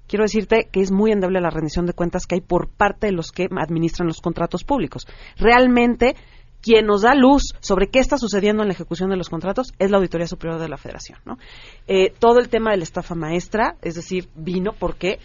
[0.07, 3.13] quiero decirte que es muy endeble la rendición de cuentas que hay por parte de
[3.13, 5.07] los que administran los contratos públicos.
[5.37, 6.15] Realmente,
[6.61, 9.91] quien nos da luz sobre qué está sucediendo en la ejecución de los contratos es
[9.91, 11.19] la Auditoría Superior de la Federación.
[11.25, 11.39] ¿no?
[11.87, 15.19] Eh, todo el tema de la estafa maestra, es decir, vino porque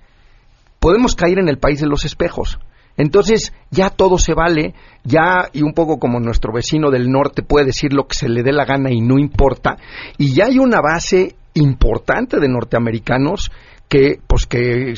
[0.80, 2.58] podemos caer en el país de los espejos.
[2.98, 4.74] Entonces ya todo se vale,
[5.04, 8.44] ya y un poco como nuestro vecino del norte puede decir lo que se le
[8.44, 9.78] dé la gana y no importa,
[10.18, 13.52] y ya hay una base importante de norteamericanos
[13.90, 14.94] que pues que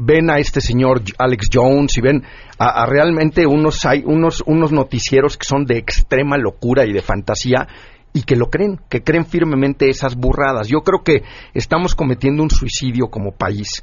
[0.00, 2.22] ven a este señor Alex Jones y ven
[2.58, 7.68] a, realmente unos hay unos unos noticieros que son de extrema locura y de fantasía
[8.14, 10.68] y que lo creen, que creen firmemente esas burradas.
[10.68, 11.22] Yo creo que
[11.54, 13.82] estamos cometiendo un suicidio como país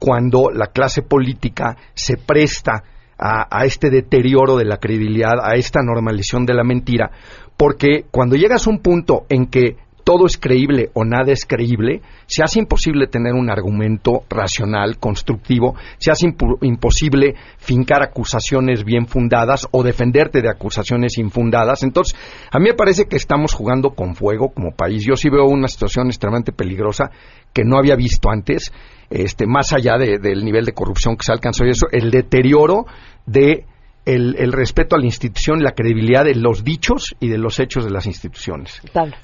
[0.00, 2.82] cuando la clase política se presta
[3.22, 7.10] a, este deterioro de la credibilidad, a esta normalización de la mentira,
[7.54, 12.00] porque cuando llegas a un punto en que todo es creíble o nada es creíble,
[12.26, 16.26] se hace imposible tener un argumento racional, constructivo, se hace
[16.62, 21.82] imposible fincar acusaciones bien fundadas o defenderte de acusaciones infundadas.
[21.82, 22.18] Entonces,
[22.50, 25.04] a mí me parece que estamos jugando con fuego como país.
[25.06, 27.10] Yo sí veo una situación extremadamente peligrosa
[27.52, 28.72] que no había visto antes,
[29.10, 32.86] este, más allá del nivel de corrupción que se alcanzó y eso, el deterioro
[33.26, 33.66] de
[34.06, 37.90] el, respeto a la institución, la credibilidad de los dichos y de los hechos de
[37.90, 38.80] las instituciones.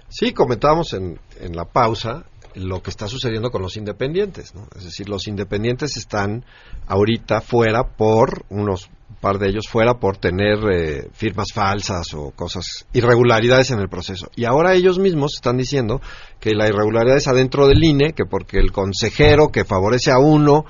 [0.09, 2.25] Sí, comentábamos en, en la pausa
[2.55, 4.67] lo que está sucediendo con los independientes, ¿no?
[4.77, 6.45] Es decir, los independientes están
[6.87, 8.89] ahorita fuera por unos
[9.21, 14.31] par de ellos fuera por tener eh, firmas falsas o cosas irregularidades en el proceso.
[14.37, 16.01] Y ahora ellos mismos están diciendo
[16.41, 20.65] que la irregularidad es adentro del INE, que porque el consejero que favorece a uno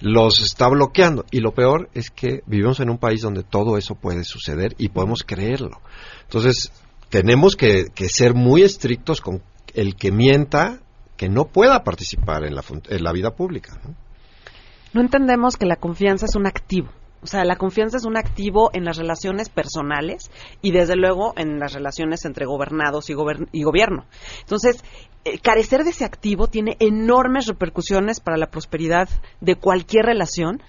[0.00, 1.24] los está bloqueando.
[1.30, 4.88] Y lo peor es que vivimos en un país donde todo eso puede suceder y
[4.88, 5.80] podemos creerlo.
[6.22, 6.72] Entonces,
[7.08, 9.42] tenemos que, ser muy estrictos con
[9.74, 10.80] el que mienta
[11.16, 13.78] que no pueda participar en la, en la vida pública.
[13.84, 15.00] ¿no?
[15.00, 16.88] entendemos que la confianza es un activo.
[17.22, 20.30] O sea, la confianza es un activo en las relaciones personales
[20.62, 23.14] y desde luego en las relaciones entre gobernados y,
[23.52, 24.06] y gobierno.
[24.40, 24.84] Entonces,
[25.24, 29.08] eh, carecer de ese activo tiene enormes repercusiones para la prosperidad
[29.40, 30.62] de cualquier relación.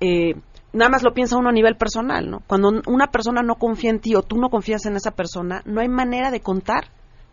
[0.00, 0.34] Eh,
[0.72, 2.40] nada más lo piensa uno a nivel personal, ¿no?
[2.46, 5.80] Cuando una persona no confía en ti o tú no confías en esa persona, no
[5.80, 6.86] hay manera de contar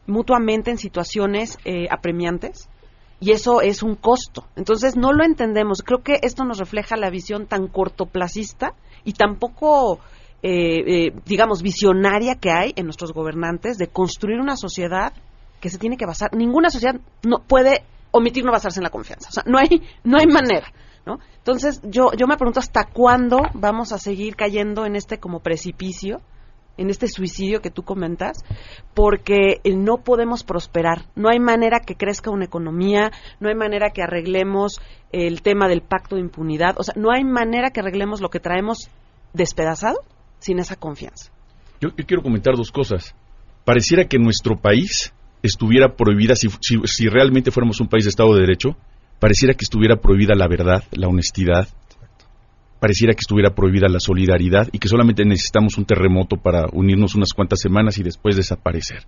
[0.06, 2.70] mutuamente en situaciones eh, apremiantes
[3.20, 4.46] y eso es un costo.
[4.56, 5.82] Entonces no lo entendemos.
[5.84, 10.00] Creo que esto nos refleja la visión tan cortoplacista y tampoco,
[10.42, 15.14] digamos, visionaria que hay en nuestros gobernantes de construir una sociedad
[15.60, 19.30] que se tiene que basar, ninguna sociedad no puede omitir no basarse en la confianza.
[19.30, 20.72] O sea, no hay, no hay manera.
[21.06, 21.20] ¿no?
[21.38, 26.22] Entonces, yo, yo me pregunto hasta cuándo vamos a seguir cayendo en este como precipicio,
[26.80, 28.38] en este suicidio que tú comentas,
[28.94, 31.06] porque no podemos prosperar.
[31.16, 34.80] No hay manera que crezca una economía, no hay manera que arreglemos
[35.12, 38.40] el tema del pacto de impunidad, o sea, no hay manera que arreglemos lo que
[38.40, 38.90] traemos
[39.34, 40.00] despedazado
[40.40, 41.32] sin esa confianza.
[41.82, 43.16] Yo, quiero comentar dos cosas.
[43.66, 45.14] Pareciera que nuestro país
[45.44, 48.76] estuviera prohibida, si, si, realmente fuéramos un país de Estado de Derecho,
[49.20, 51.68] pareciera que estuviera prohibida la verdad, la honestidad,
[52.80, 57.34] pareciera que estuviera prohibida la solidaridad y que solamente necesitamos un terremoto para unirnos unas
[57.34, 59.04] cuantas semanas y después desaparecer.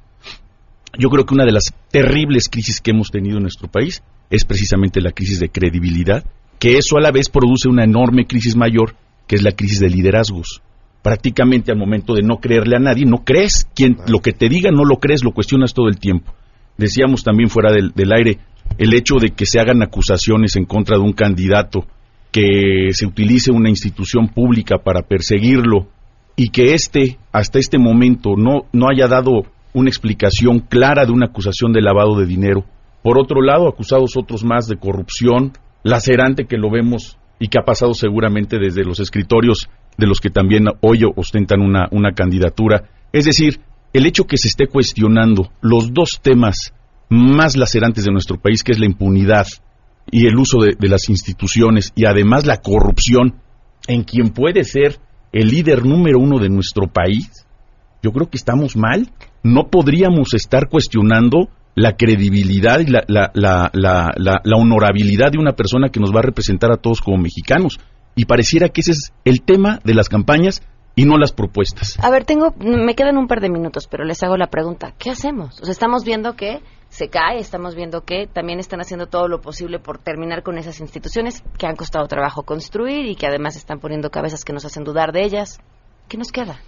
[0.98, 4.44] Yo creo que una de las terribles crisis que hemos tenido en nuestro país es
[4.46, 6.26] precisamente la crisis de credibilidad,
[6.60, 8.96] que eso a la vez produce una enorme crisis mayor,
[9.26, 10.62] que es la crisis de liderazgos
[11.02, 14.72] prácticamente al momento de no creerle a nadie, no crees, quien lo que te diga
[14.72, 16.34] no lo crees, lo cuestionas todo el tiempo.
[16.78, 18.40] Decíamos también fuera del, aire
[18.78, 21.86] el hecho de que se hagan acusaciones en contra de un candidato,
[22.32, 25.88] que se utilice una institución pública para perseguirlo
[26.36, 31.28] y que éste, hasta este momento, no, no haya dado una explicación clara de una
[31.28, 32.66] acusación de lavado de dinero.
[33.04, 35.54] Por otro lado, acusados otros más de corrupción,
[35.84, 40.30] lacerante que lo vemos y que ha pasado seguramente desde los escritorios de los que
[40.30, 42.90] también hoy ostentan una, una candidatura.
[43.12, 43.60] Es decir,
[43.94, 46.74] el hecho que se esté cuestionando los dos temas
[47.10, 49.48] más lacerantes de nuestro país, que es la impunidad
[50.12, 53.36] y el uso de, las instituciones y además la corrupción
[53.88, 54.99] en quien puede ser
[55.32, 57.47] el líder número uno de nuestro país,
[58.03, 59.09] yo creo que estamos mal.
[59.43, 66.14] No podríamos estar cuestionando la credibilidad y la, la, honorabilidad de una persona que nos
[66.14, 67.80] va a representar a todos como mexicanos.
[68.16, 70.62] Y pareciera que ese es el tema de las campañas
[70.95, 71.97] y no las propuestas.
[72.03, 75.09] A ver, tengo, me quedan un par de minutos, pero les hago la pregunta, ¿qué
[75.09, 75.59] hacemos?
[75.62, 76.59] O sea, estamos viendo que
[76.92, 80.82] se cae, estamos viendo que también están haciendo todo lo posible por terminar con esas
[80.82, 84.84] instituciones que han costado trabajo construir y que además están poniendo cabezas que nos hacen
[84.84, 85.62] dudar de ellas.
[86.10, 86.60] ¿Qué nos queda?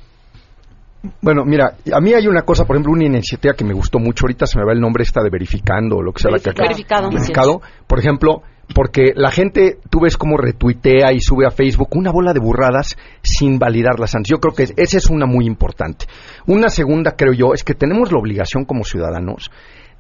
[1.21, 4.23] Bueno, mira, a mí hay una cosa, por ejemplo, una iniciativa que me gustó mucho,
[4.23, 6.51] ahorita se me va el nombre esta de verificando, o lo que sea la que
[6.51, 6.63] acá.
[6.63, 7.09] Verificado.
[7.09, 7.61] Verificado.
[7.85, 8.43] Por ejemplo,
[8.73, 12.95] porque la gente, tú ves cómo retuitea y sube a Facebook una bola de burradas
[13.21, 14.29] sin validarlas antes.
[14.29, 16.05] Yo creo que esa es una muy importante.
[16.47, 19.51] Una segunda, creo yo, es que tenemos la obligación como ciudadanos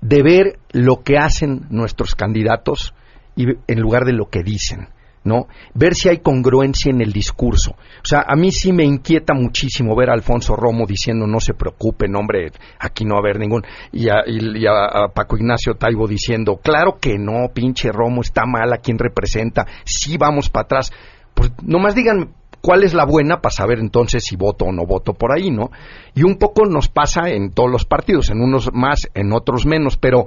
[0.03, 2.93] de ver lo que hacen nuestros candidatos
[3.35, 4.89] y en lugar de lo que dicen.
[5.23, 5.47] ¿no?
[5.73, 7.71] Ver si hay congruencia en el discurso.
[7.71, 11.53] O sea, a mí sí me inquieta muchísimo ver a Alfonso Romo diciendo no se
[11.53, 13.63] preocupen, hombre, aquí no va a haber ningún...
[13.93, 18.73] Y a, y a, Paco Ignacio Taibo diciendo, claro que no, pinche Romo, está mal
[18.73, 20.91] a quien representa, sí vamos para atrás.
[21.33, 22.33] Pues nomás digan
[22.63, 25.69] cuál es la buena para saber entonces si voto o no voto por ahí, ¿no?
[26.15, 29.97] Y un poco nos pasa en todos los partidos, en unos más, en otros menos,
[29.97, 30.25] pero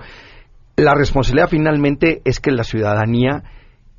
[0.76, 3.42] la responsabilidad finalmente es que la ciudadanía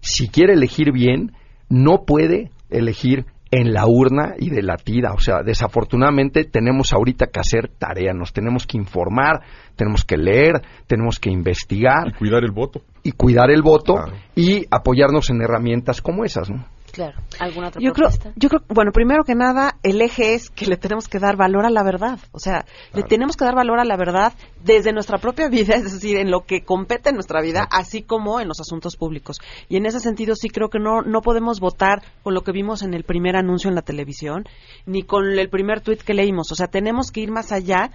[0.01, 1.33] si quiere elegir bien,
[1.69, 5.13] no puede elegir en la urna y de la tira.
[5.13, 9.41] O sea, desafortunadamente tenemos ahorita que hacer tarea, nos tenemos que informar,
[9.75, 12.07] tenemos que leer, tenemos que investigar.
[12.07, 12.81] Y cuidar el voto.
[13.03, 13.95] Y cuidar el voto
[14.35, 16.65] y apoyarnos en herramientas como esas, ¿no?
[16.97, 17.21] Claro.
[17.37, 20.77] ¿Alguna otra yo Creo, yo creo, bueno, primero que nada, el eje es que le
[20.77, 22.17] tenemos que dar valor a la verdad.
[22.31, 24.33] O sea, le tenemos que dar valor a la verdad
[24.63, 28.39] desde nuestra propia vida, es decir, en lo que compete en nuestra vida, así como
[28.39, 29.39] en los asuntos públicos.
[29.69, 32.81] Y en ese sentido sí creo que no, no podemos votar con lo que vimos
[32.81, 34.45] en el primer anuncio en la televisión,
[34.87, 36.51] ni con el primer tuit que leímos.
[36.51, 37.91] O sea, tenemos que ir más allá.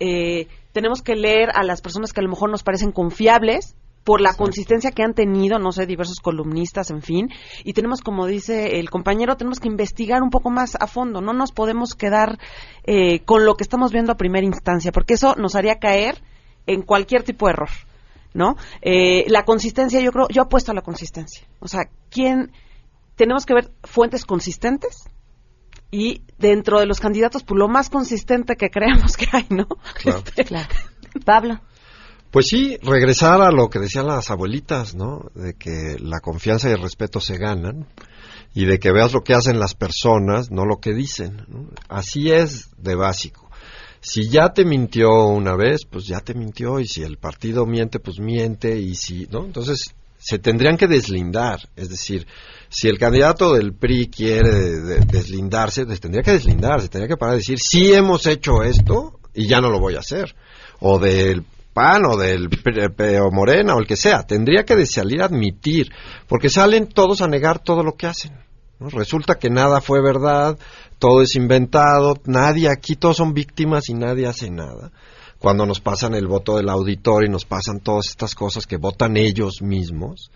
[0.00, 3.76] Eh, tenemos que leer a las personas que a lo mejor nos parecen confiables
[4.08, 7.28] por la consistencia que han tenido, no sé, diversos columnistas, en fin,
[7.62, 11.34] y tenemos, como dice el compañero, tenemos que investigar un poco más a fondo, no
[11.34, 12.38] nos podemos quedar
[12.84, 16.22] eh, con lo que estamos viendo a primera instancia, porque eso nos haría caer
[16.66, 17.68] en cualquier tipo de error,
[18.32, 18.56] ¿no?
[18.80, 22.52] Eh, la consistencia, yo creo, yo apuesto a la consistencia, o sea, ¿quién?
[23.14, 25.04] Tenemos que ver fuentes consistentes,
[25.90, 29.66] y dentro de los candidatos, pues lo más consistente que creamos que hay, ¿no?
[30.46, 30.68] claro.
[31.26, 31.60] Pablo.
[32.30, 35.30] Pues sí, regresar a lo que decían las abuelitas, ¿no?
[35.34, 37.86] De que la confianza y el respeto se ganan
[38.54, 41.46] y de que veas lo que hacen las personas, no lo que dicen.
[41.88, 43.48] Así es de básico.
[44.00, 47.98] Si ya te mintió una vez, pues ya te mintió y si el partido miente,
[47.98, 49.44] pues miente y si, ¿no?
[49.44, 52.26] Entonces se tendrían que deslindar, es decir,
[52.68, 54.50] si el candidato del PRI quiere
[55.06, 59.46] deslindarse, pues tendría que deslindarse, tendría que parar de decir, sí hemos hecho esto y
[59.46, 60.34] ya no lo voy a hacer.
[60.80, 61.44] O del
[62.06, 62.48] o del
[62.96, 64.22] Peo Morena o el que sea.
[64.22, 65.90] Tendría que salir a admitir,
[66.26, 68.32] porque salen todos a negar todo lo que hacen.
[68.80, 70.58] Resulta que nada fue verdad,
[70.98, 74.92] todo es inventado, nadie aquí, todos son víctimas y nadie hace nada.
[75.38, 79.16] Cuando nos pasan el voto del auditor y nos pasan todas estas cosas que votan
[79.16, 80.30] ellos mismos,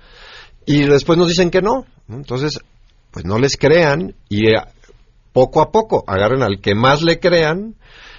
[0.67, 1.87] y después nos dicen que no.
[2.09, 2.61] Entonces,
[3.11, 4.63] pues no les crean y eh,
[5.33, 7.75] poco a poco agarren al que más le crean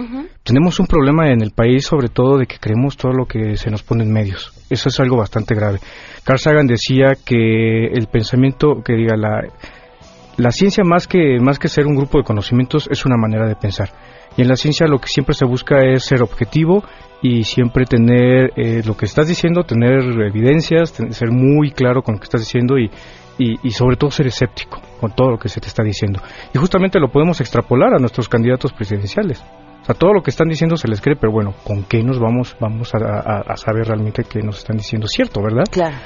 [0.42, 3.70] Tenemos un problema en el país, sobre todo de que creemos todo lo que se
[3.70, 4.52] nos pone en medios.
[4.70, 5.80] Eso es algo bastante grave.
[6.24, 9.42] Carl Sagan decía que el pensamiento, que diga la
[10.36, 13.56] la ciencia más que, más que ser un grupo de conocimientos es una manera de
[13.56, 13.90] pensar.
[14.36, 16.84] Y en la ciencia lo que siempre se busca es ser objetivo
[17.22, 22.20] y siempre tener eh, lo que estás diciendo, tener evidencias, ser muy claro con lo
[22.20, 22.90] que estás diciendo y,
[23.38, 26.20] y, sobre todo ser escéptico con todo lo que se te está diciendo.
[26.54, 29.42] Y justamente lo podemos extrapolar a nuestros candidatos presidenciales.
[29.82, 32.18] O sea, todo lo que están diciendo se les cree, pero bueno, ¿con qué nos
[32.18, 35.64] vamos, vamos a, saber realmente que nos están diciendo cierto, verdad?
[35.70, 35.96] Claro.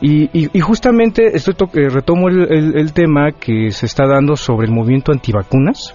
[0.00, 5.10] Y, y, justamente estoy eh, retomo el, tema que se está dando sobre el movimiento
[5.10, 5.92] antivacunas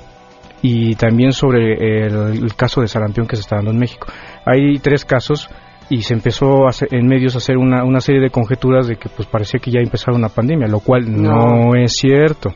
[0.62, 4.08] y también sobre el, caso de sarampión que se está dando en México.
[4.45, 5.49] Hay tres casos
[5.89, 9.28] y se empezó en medios a hacer una, una serie de conjeturas de que pues
[9.28, 12.54] parecía que ya empezaba una pandemia, lo cual no, es cierto.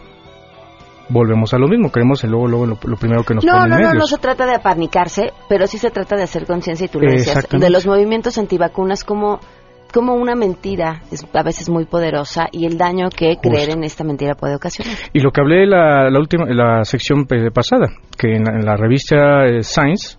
[1.10, 3.94] Volvemos a lo mismo, creemos en luego, luego lo, primero que nos no, no, No,
[3.94, 7.10] no, se trata de apanicarse, pero sí se trata de hacer conciencia y tú lo
[7.10, 9.40] decías, de los movimientos antivacunas como
[9.94, 14.04] como una mentira es a veces muy poderosa y el daño que creer en esta
[14.04, 14.96] mentira puede ocasionar.
[15.14, 19.64] Y lo que hablé la, la última, la sección pasada, que en la, revista eh,
[19.64, 20.18] Science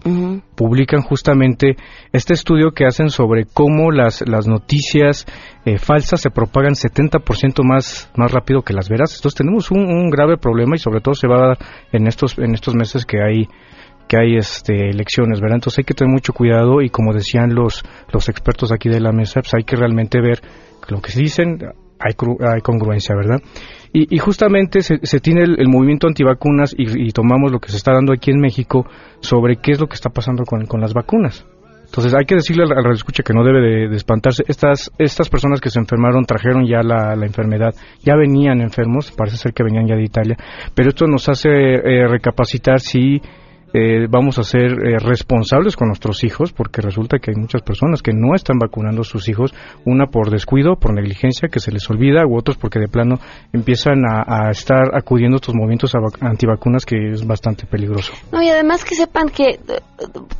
[0.55, 1.77] publican justamente
[2.12, 5.27] este estudio que hacen sobre cómo las, las noticias
[5.64, 9.14] eh, falsas se propagan 70% más, más rápido que las veras.
[9.16, 11.59] Entonces tenemos un, un grave problema y sobre todo se va a dar
[11.93, 13.49] en estos, en estos meses que hay
[14.09, 15.57] que hay este, elecciones, ¿verdad?
[15.57, 19.13] Entonces hay que tener mucho cuidado y como decían los, los expertos aquí de la
[19.13, 20.41] mesa, pues hay que realmente ver
[20.89, 21.59] lo que se dicen,
[22.01, 22.15] hay,
[22.55, 23.41] hay congruencia, ¿verdad?
[23.93, 27.93] Y, justamente se, se tiene el, movimiento antivacunas y, y, tomamos lo que se está
[27.93, 28.87] dando aquí en México
[29.21, 31.47] sobre qué es lo que está pasando con, con las vacunas.
[31.87, 34.45] Entonces hay que decirle al, al escucha que no debe de, espantarse.
[34.47, 39.39] Estas, estas personas que se enfermaron trajeron ya la, la, enfermedad, ya venían enfermos, parece
[39.39, 40.37] ser que venían ya de Italia,
[40.75, 43.23] pero esto nos hace eh, recapacitar si
[43.75, 48.03] eh, vamos a ser eh, responsables con nuestros hijos, porque resulta que hay muchas personas
[48.03, 49.55] que no están vacunando a sus hijos,
[49.85, 53.16] una por descuido, por negligencia, que se les olvida, u otros porque de plano
[53.53, 58.12] empiezan a, estar acudiendo a estos movimientos antivacunas que es bastante peligroso.
[58.33, 59.59] No, y además que sepan que eh,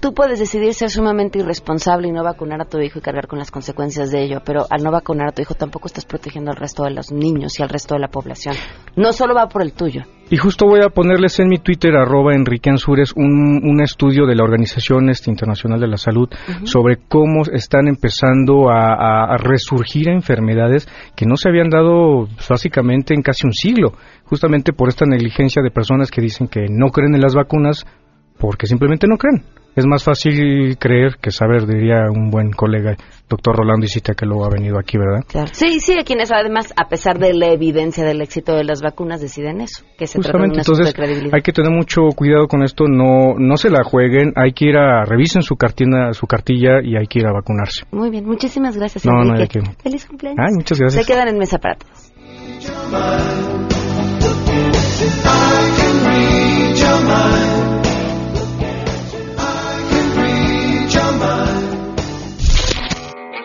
[0.01, 3.39] tú puedes decidir ser sumamente irresponsable y no vacunar a tu hijo y cargar con
[3.39, 6.57] las consecuencias de ello, pero al no vacunar a tu hijo tampoco estás protegiendo al
[6.57, 8.55] resto de los niños y al resto de la población.
[8.97, 10.03] No solo va por el tuyo.
[10.31, 14.35] Y justo voy a ponerles en mi Twitter, arroba Enrique Ansures, un, un estudio de
[14.35, 16.29] la Organización este, Internacional de la Salud
[16.65, 23.23] sobre cómo están empezando a, resurgir enfermedades que no se habían dado pues, básicamente en
[23.23, 27.23] casi un siglo, justamente por esta negligencia de personas que dicen que no creen en
[27.23, 27.87] las vacunas
[28.39, 29.43] porque simplemente no creen
[29.77, 32.97] es más fácil creer que saber, diría un buen colega,
[33.29, 35.25] doctor Rolando Isita, que luego ha venido aquí, ¿verdad?
[35.53, 39.61] Sí, sí, quienes además, a pesar de la evidencia del éxito de las vacunas, deciden
[39.61, 41.35] eso, que se trata de una entonces, credibilidad.
[41.35, 44.77] Hay que tener mucho cuidado con esto, no no se la jueguen, hay que ir
[44.77, 47.85] a, revisen su cartilla, su cartilla y hay que ir a vacunarse.
[47.93, 49.61] Muy bien, muchísimas gracias, no, No, hay que...
[49.83, 50.39] Feliz cumpleaños.
[50.45, 51.05] Ay, muchas gracias.
[51.05, 52.13] Se quedan en mesa para todos.